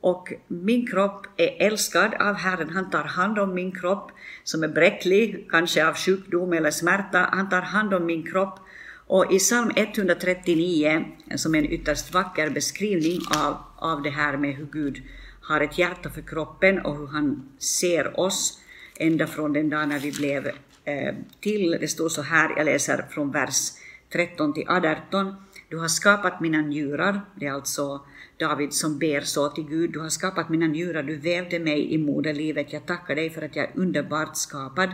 Och 0.00 0.32
min 0.48 0.86
kropp 0.86 1.26
är 1.36 1.66
älskad 1.66 2.14
av 2.14 2.34
Herren. 2.34 2.70
Han 2.70 2.90
tar 2.90 3.04
hand 3.04 3.38
om 3.38 3.54
min 3.54 3.72
kropp 3.72 4.10
som 4.44 4.64
är 4.64 4.68
bräcklig, 4.68 5.46
kanske 5.50 5.88
av 5.88 5.94
sjukdom 5.94 6.52
eller 6.52 6.70
smärta. 6.70 7.28
Han 7.32 7.48
tar 7.48 7.62
hand 7.62 7.94
om 7.94 8.06
min 8.06 8.22
kropp. 8.22 8.58
Och 9.06 9.32
i 9.32 9.38
psalm 9.38 9.70
139, 9.76 11.04
som 11.36 11.54
är 11.54 11.58
en 11.58 11.72
ytterst 11.72 12.14
vacker 12.14 12.50
beskrivning 12.50 13.20
av, 13.36 13.56
av 13.76 14.02
det 14.02 14.10
här 14.10 14.36
med 14.36 14.54
hur 14.54 14.66
Gud 14.66 15.02
har 15.40 15.60
ett 15.60 15.78
hjärta 15.78 16.10
för 16.10 16.22
kroppen 16.22 16.78
och 16.78 16.96
hur 16.96 17.06
han 17.06 17.48
ser 17.58 18.20
oss, 18.20 18.61
ända 19.02 19.26
från 19.26 19.52
den 19.52 19.70
dag 19.70 19.88
när 19.88 19.98
vi 19.98 20.12
blev 20.12 20.46
eh, 20.84 21.14
till. 21.40 21.76
Det 21.80 21.88
står 21.88 22.08
så 22.08 22.22
här, 22.22 22.54
jag 22.56 22.64
läser 22.64 23.04
från 23.10 23.30
vers 23.30 23.70
13 24.12 24.54
till 24.54 24.68
18. 24.68 25.34
Du 25.68 25.78
har 25.78 25.88
skapat 25.88 26.40
mina 26.40 26.60
njurar, 26.60 27.20
det 27.36 27.46
är 27.46 27.52
alltså 27.52 28.00
David 28.38 28.72
som 28.72 28.98
ber 28.98 29.20
så 29.20 29.48
till 29.48 29.64
Gud. 29.64 29.92
Du 29.92 30.00
har 30.00 30.08
skapat 30.08 30.48
mina 30.48 30.66
njurar, 30.66 31.02
du 31.02 31.16
vävde 31.16 31.58
mig 31.58 31.94
i 31.94 31.98
moderlivet. 31.98 32.72
Jag 32.72 32.86
tackar 32.86 33.14
dig 33.14 33.30
för 33.30 33.42
att 33.42 33.56
jag 33.56 33.64
är 33.64 33.72
underbart 33.74 34.36
skapad. 34.36 34.90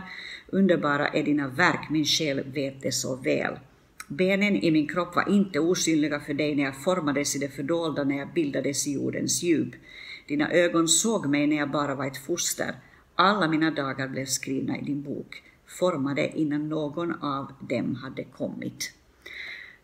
Underbara 0.47 1.07
är 1.07 1.23
dina 1.23 1.47
verk, 1.47 1.89
min 1.89 2.05
själ 2.05 2.43
vet 2.53 2.81
det 2.81 2.91
så 2.91 3.15
väl. 3.15 3.59
Benen 4.07 4.55
i 4.55 4.71
min 4.71 4.87
kropp 4.87 5.15
var 5.15 5.29
inte 5.29 5.59
osynliga 5.59 6.19
för 6.19 6.33
dig 6.33 6.55
när 6.55 6.63
jag 6.63 6.83
formades 6.83 7.35
i 7.35 7.39
det 7.39 7.49
fördolda, 7.49 8.03
när 8.03 8.17
jag 8.17 8.33
bildades 8.33 8.87
i 8.87 8.93
jordens 8.93 9.43
djup. 9.43 9.73
Dina 10.27 10.51
ögon 10.51 10.87
såg 10.87 11.25
mig 11.25 11.47
när 11.47 11.57
jag 11.57 11.71
bara 11.71 11.95
var 11.95 12.07
ett 12.07 12.25
foster. 12.25 12.75
Alla 13.21 13.47
mina 13.47 13.71
dagar 13.71 14.07
blev 14.07 14.25
skrivna 14.25 14.77
i 14.77 14.81
din 14.81 15.01
bok, 15.01 15.43
formade 15.65 16.39
innan 16.39 16.69
någon 16.69 17.23
av 17.23 17.51
dem 17.59 17.95
hade 17.95 18.23
kommit. 18.23 18.93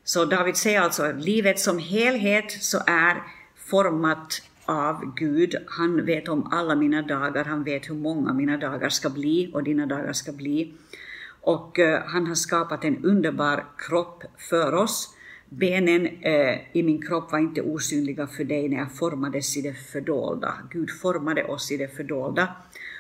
Så 0.03 0.25
David 0.25 0.55
säger 0.55 0.81
alltså 0.81 1.03
att 1.03 1.23
livet 1.23 1.59
som 1.59 1.79
helhet 1.79 2.51
så 2.51 2.79
är 2.87 3.23
format 3.55 4.41
av 4.65 5.13
Gud. 5.15 5.55
Han 5.67 6.05
vet 6.05 6.27
om 6.27 6.47
alla 6.51 6.75
mina 6.75 7.01
dagar, 7.01 7.45
han 7.45 7.63
vet 7.63 7.89
hur 7.89 7.95
många 7.95 8.33
mina 8.33 8.57
dagar 8.57 8.89
ska 8.89 9.09
bli 9.09 9.51
och 9.53 9.63
dina 9.63 9.85
dagar 9.85 10.13
ska 10.13 10.31
bli. 10.31 10.73
Och 11.41 11.79
uh, 11.79 11.99
han 12.05 12.27
har 12.27 12.35
skapat 12.35 12.83
en 12.83 13.05
underbar 13.05 13.65
kropp 13.77 14.23
för 14.37 14.73
oss. 14.73 15.15
Benen 15.49 16.07
uh, 16.07 16.77
i 16.77 16.83
min 16.83 17.01
kropp 17.01 17.31
var 17.31 17.39
inte 17.39 17.61
osynliga 17.61 18.27
för 18.27 18.43
dig 18.43 18.69
när 18.69 18.77
jag 18.77 18.91
formades 18.91 19.57
i 19.57 19.61
det 19.61 19.73
fördolda. 19.73 20.53
Gud 20.71 20.89
formade 21.01 21.43
oss 21.43 21.71
i 21.71 21.77
det 21.77 21.95
fördolda. 21.95 22.55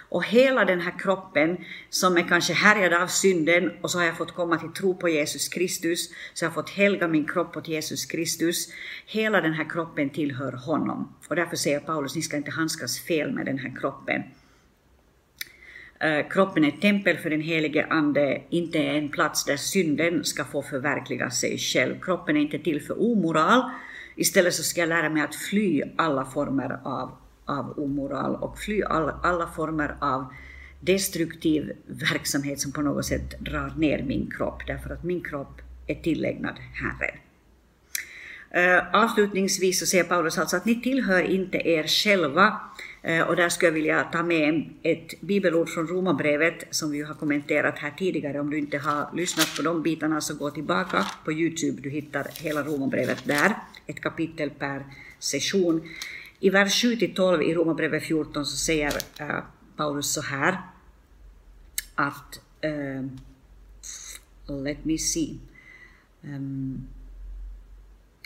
Och 0.09 0.25
hela 0.25 0.65
den 0.65 0.81
här 0.81 0.99
kroppen 0.99 1.57
som 1.89 2.17
är 2.17 2.27
kanske 2.27 2.53
härjad 2.53 2.93
av 2.93 3.07
synden 3.07 3.71
och 3.81 3.91
så 3.91 3.97
har 3.97 4.05
jag 4.05 4.17
fått 4.17 4.31
komma 4.31 4.57
till 4.57 4.73
tro 4.73 4.95
på 4.95 5.09
Jesus 5.09 5.49
Kristus, 5.49 6.09
så 6.33 6.45
jag 6.45 6.49
har 6.49 6.53
fått 6.53 6.69
helga 6.69 7.07
min 7.07 7.27
kropp 7.27 7.57
åt 7.57 7.67
Jesus 7.67 8.05
Kristus. 8.05 8.67
Hela 9.05 9.41
den 9.41 9.53
här 9.53 9.69
kroppen 9.69 10.09
tillhör 10.09 10.51
honom. 10.51 11.13
Och 11.27 11.35
därför 11.35 11.55
säger 11.55 11.79
Paulus, 11.79 12.15
ni 12.15 12.21
ska 12.21 12.37
inte 12.37 12.51
handskas 12.51 12.99
fel 12.99 13.31
med 13.31 13.45
den 13.45 13.57
här 13.57 13.75
kroppen. 13.79 14.23
Eh, 15.99 16.27
kroppen 16.29 16.63
är 16.63 16.67
ett 16.67 16.81
tempel 16.81 17.17
för 17.17 17.29
den 17.29 17.41
helige 17.41 17.85
Ande, 17.89 18.41
inte 18.49 18.79
en 18.79 19.09
plats 19.09 19.45
där 19.45 19.57
synden 19.57 20.23
ska 20.23 20.43
få 20.43 20.61
förverkliga 20.61 21.29
sig 21.29 21.57
själv. 21.57 21.99
Kroppen 22.01 22.37
är 22.37 22.41
inte 22.41 22.59
till 22.59 22.81
för 22.81 23.01
omoral, 23.01 23.69
istället 24.15 24.53
så 24.53 24.63
ska 24.63 24.79
jag 24.79 24.89
lära 24.89 25.09
mig 25.09 25.23
att 25.23 25.35
fly 25.35 25.83
alla 25.95 26.25
former 26.25 26.79
av 26.83 27.11
av 27.45 27.79
omoral 27.79 28.35
och 28.35 28.59
fly 28.59 28.83
alla, 28.83 29.19
alla 29.23 29.47
former 29.47 29.95
av 29.99 30.25
destruktiv 30.79 31.71
verksamhet 31.85 32.59
som 32.59 32.71
på 32.71 32.81
något 32.81 33.05
sätt 33.05 33.39
drar 33.39 33.73
ner 33.77 34.03
min 34.03 34.31
kropp, 34.37 34.61
därför 34.67 34.89
att 34.89 35.03
min 35.03 35.23
kropp 35.23 35.61
är 35.87 35.95
tillägnad 35.95 36.55
Herren. 36.73 37.17
Uh, 38.55 38.95
avslutningsvis 38.95 39.79
så 39.79 39.85
säger 39.85 40.03
Paulus 40.03 40.37
alltså 40.37 40.57
att 40.57 40.65
ni 40.65 40.81
tillhör 40.81 41.21
inte 41.21 41.57
er 41.57 41.87
själva, 41.87 42.59
uh, 43.09 43.21
och 43.21 43.35
där 43.35 43.49
skulle 43.49 43.67
jag 43.67 43.73
vilja 43.73 44.03
ta 44.03 44.23
med 44.23 44.69
ett 44.83 45.21
bibelord 45.21 45.69
från 45.69 45.87
Romarbrevet 45.87 46.67
som 46.71 46.91
vi 46.91 47.01
har 47.01 47.13
kommenterat 47.13 47.79
här 47.79 47.91
tidigare. 47.97 48.39
Om 48.39 48.49
du 48.49 48.57
inte 48.57 48.77
har 48.77 49.15
lyssnat 49.15 49.55
på 49.57 49.61
de 49.61 49.83
bitarna 49.83 50.21
så 50.21 50.35
gå 50.35 50.49
tillbaka 50.49 51.05
på 51.25 51.31
Youtube, 51.31 51.81
du 51.81 51.89
hittar 51.89 52.27
hela 52.41 52.63
Romarbrevet 52.63 53.25
där, 53.25 53.55
ett 53.87 54.01
kapitel 54.01 54.49
per 54.49 54.83
session. 55.19 55.81
I 56.45 56.49
vers 56.49 56.83
7-12 56.83 57.41
i 57.41 57.53
Romarbrevet 57.53 58.03
14 58.03 58.45
så 58.45 58.57
säger 58.57 58.91
uh, 59.21 59.43
Paulus 59.75 60.13
så 60.13 60.21
här 60.21 60.57
att 61.95 62.39
uh, 62.65 63.05
Let 64.63 64.85
me 64.85 64.97
see. 64.97 65.39
Um, 66.21 66.87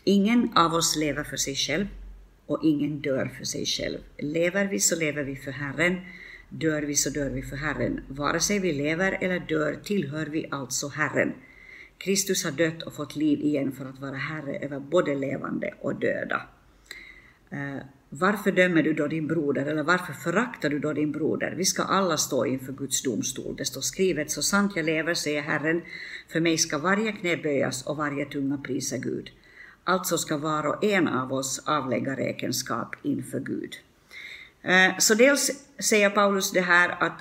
ingen 0.03 0.51
av 0.55 0.73
oss 0.73 0.95
lever 0.95 1.23
för 1.23 1.37
sig 1.37 1.55
själv 1.55 1.87
och 2.45 2.59
ingen 2.63 2.99
dör 2.99 3.25
för 3.37 3.45
sig 3.45 3.65
själv. 3.65 3.97
Lever 4.17 4.65
vi 4.65 4.79
så 4.79 4.95
lever 4.95 5.23
vi 5.23 5.35
för 5.35 5.51
Herren, 5.51 6.01
dör 6.49 6.81
vi 6.81 6.95
så 6.95 7.09
dör 7.09 7.29
vi 7.29 7.41
för 7.41 7.55
Herren. 7.55 8.01
Vare 8.07 8.39
sig 8.39 8.59
vi 8.59 8.73
lever 8.73 9.17
eller 9.21 9.39
dör 9.39 9.75
tillhör 9.83 10.25
vi 10.25 10.47
alltså 10.51 10.87
Herren. 10.87 11.33
Kristus 11.97 12.43
har 12.43 12.51
dött 12.51 12.83
och 12.83 12.93
fått 12.93 13.15
liv 13.15 13.41
igen 13.41 13.71
för 13.71 13.85
att 13.85 13.99
vara 13.99 14.17
Herre 14.17 14.57
över 14.57 14.79
både 14.79 15.15
levande 15.15 15.73
och 15.81 15.95
döda. 15.95 16.41
Uh, 17.53 17.81
varför 18.09 18.51
dömer 18.51 18.83
du 18.83 18.93
då 18.93 19.07
din 19.07 19.27
broder 19.27 19.65
eller 19.65 19.83
varför 19.83 20.13
föraktar 20.13 20.69
du 20.69 20.79
då 20.79 20.93
din 20.93 21.11
broder? 21.11 21.53
Vi 21.57 21.65
ska 21.65 21.83
alla 21.83 22.17
stå 22.17 22.45
inför 22.45 22.73
Guds 22.73 23.03
domstol. 23.03 23.55
Det 23.55 23.65
står 23.65 23.81
skrivet, 23.81 24.31
så 24.31 24.41
sant 24.41 24.71
jag 24.75 24.85
lever, 24.85 25.13
säger 25.13 25.41
Herren, 25.41 25.81
för 26.31 26.39
mig 26.39 26.57
ska 26.57 26.77
varje 26.77 27.11
knä 27.11 27.37
böjas 27.37 27.85
och 27.85 27.97
varje 27.97 28.25
tunga 28.25 28.57
prisa 28.57 28.97
Gud. 28.97 29.29
Alltså 29.83 30.17
ska 30.17 30.37
var 30.37 30.65
och 30.65 30.83
en 30.83 31.07
av 31.07 31.33
oss 31.33 31.61
avlägga 31.65 32.17
räkenskap 32.17 32.95
inför 33.03 33.39
Gud. 33.39 33.75
Eh, 34.61 34.97
så 34.97 35.13
dels 35.15 35.51
säger 35.79 36.09
Paulus 36.09 36.51
det 36.51 36.61
här 36.61 37.03
att 37.03 37.19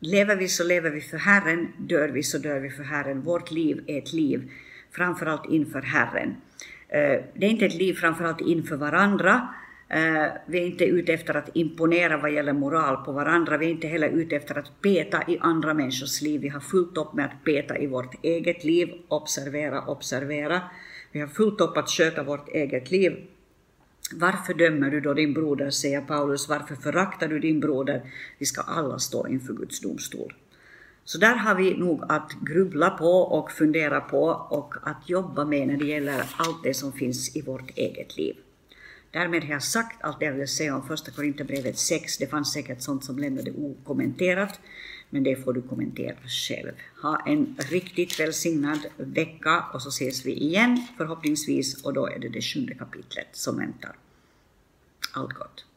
lever 0.00 0.36
vi 0.36 0.48
så 0.48 0.64
lever 0.64 0.90
vi 0.90 1.00
för 1.00 1.18
Herren, 1.18 1.68
dör 1.78 2.08
vi 2.08 2.22
så 2.22 2.38
dör 2.38 2.60
vi 2.60 2.70
för 2.70 2.82
Herren. 2.82 3.22
Vårt 3.22 3.50
liv 3.50 3.84
är 3.86 3.98
ett 3.98 4.12
liv 4.12 4.50
framförallt 4.92 5.50
inför 5.50 5.82
Herren. 5.82 6.36
Eh, 6.88 7.24
det 7.34 7.46
är 7.46 7.50
inte 7.50 7.66
ett 7.66 7.74
liv 7.74 7.94
framförallt 7.94 8.40
inför 8.40 8.76
varandra, 8.76 9.48
Eh, 9.90 10.26
vi 10.46 10.58
är 10.58 10.66
inte 10.66 10.84
ute 10.84 11.12
efter 11.12 11.34
att 11.34 11.56
imponera 11.56 12.16
vad 12.16 12.32
gäller 12.32 12.52
moral 12.52 13.04
på 13.04 13.12
varandra. 13.12 13.56
Vi 13.56 13.66
är 13.66 13.70
inte 13.70 13.88
heller 13.88 14.08
ute 14.08 14.36
efter 14.36 14.58
att 14.58 14.82
peta 14.82 15.22
i 15.28 15.38
andra 15.40 15.74
människors 15.74 16.22
liv. 16.22 16.40
Vi 16.40 16.48
har 16.48 16.60
fullt 16.60 16.96
upp 16.96 17.12
med 17.12 17.24
att 17.24 17.44
peta 17.44 17.78
i 17.78 17.86
vårt 17.86 18.24
eget 18.24 18.64
liv. 18.64 18.92
Observera, 19.08 19.84
observera. 19.84 20.60
Vi 21.12 21.20
har 21.20 21.28
fullt 21.28 21.60
upp 21.60 21.76
att 21.76 21.90
sköta 21.90 22.22
vårt 22.22 22.48
eget 22.48 22.90
liv. 22.90 23.26
Varför 24.12 24.54
dömer 24.54 24.90
du 24.90 25.00
då 25.00 25.14
din 25.14 25.34
broder, 25.34 25.70
säger 25.70 26.00
Paulus. 26.00 26.48
Varför 26.48 26.74
föraktar 26.74 27.28
du 27.28 27.38
din 27.38 27.60
broder? 27.60 28.02
Vi 28.38 28.46
ska 28.46 28.60
alla 28.60 28.98
stå 28.98 29.28
inför 29.28 29.52
Guds 29.52 29.80
domstol. 29.80 30.34
Så 31.04 31.18
där 31.18 31.34
har 31.34 31.54
vi 31.54 31.76
nog 31.76 32.04
att 32.08 32.32
grubbla 32.40 32.90
på 32.90 33.12
och 33.12 33.52
fundera 33.52 34.00
på 34.00 34.22
och 34.50 34.74
att 34.82 35.08
jobba 35.08 35.44
med 35.44 35.68
när 35.68 35.76
det 35.76 35.86
gäller 35.86 36.22
allt 36.36 36.62
det 36.62 36.74
som 36.74 36.92
finns 36.92 37.36
i 37.36 37.42
vårt 37.42 37.70
eget 37.78 38.16
liv. 38.16 38.36
Därmed 39.10 39.44
har 39.44 39.52
jag 39.52 39.62
sagt 39.62 40.02
allt 40.02 40.20
det 40.20 40.26
jag 40.26 40.32
vill 40.32 40.48
säga 40.48 40.76
om 40.76 40.88
första 40.88 41.10
Korinthierbrevet 41.10 41.78
6. 41.78 42.18
Det 42.18 42.26
fanns 42.26 42.52
säkert 42.52 42.82
sånt 42.82 43.04
som 43.04 43.18
lämnade 43.18 43.50
okommenterat, 43.50 44.60
men 45.10 45.22
det 45.22 45.36
får 45.44 45.52
du 45.52 45.62
kommentera 45.62 46.16
själv. 46.26 46.72
Ha 47.02 47.22
en 47.26 47.56
riktigt 47.58 48.20
välsignad 48.20 48.80
vecka 48.96 49.64
och 49.74 49.82
så 49.82 49.88
ses 49.88 50.26
vi 50.26 50.32
igen 50.32 50.86
förhoppningsvis 50.96 51.82
och 51.82 51.92
då 51.92 52.06
är 52.06 52.18
det 52.18 52.28
det 52.28 52.42
sjunde 52.42 52.74
kapitlet 52.74 53.28
som 53.32 53.56
väntar. 53.56 53.96
Allt 55.12 55.32
gott. 55.32 55.67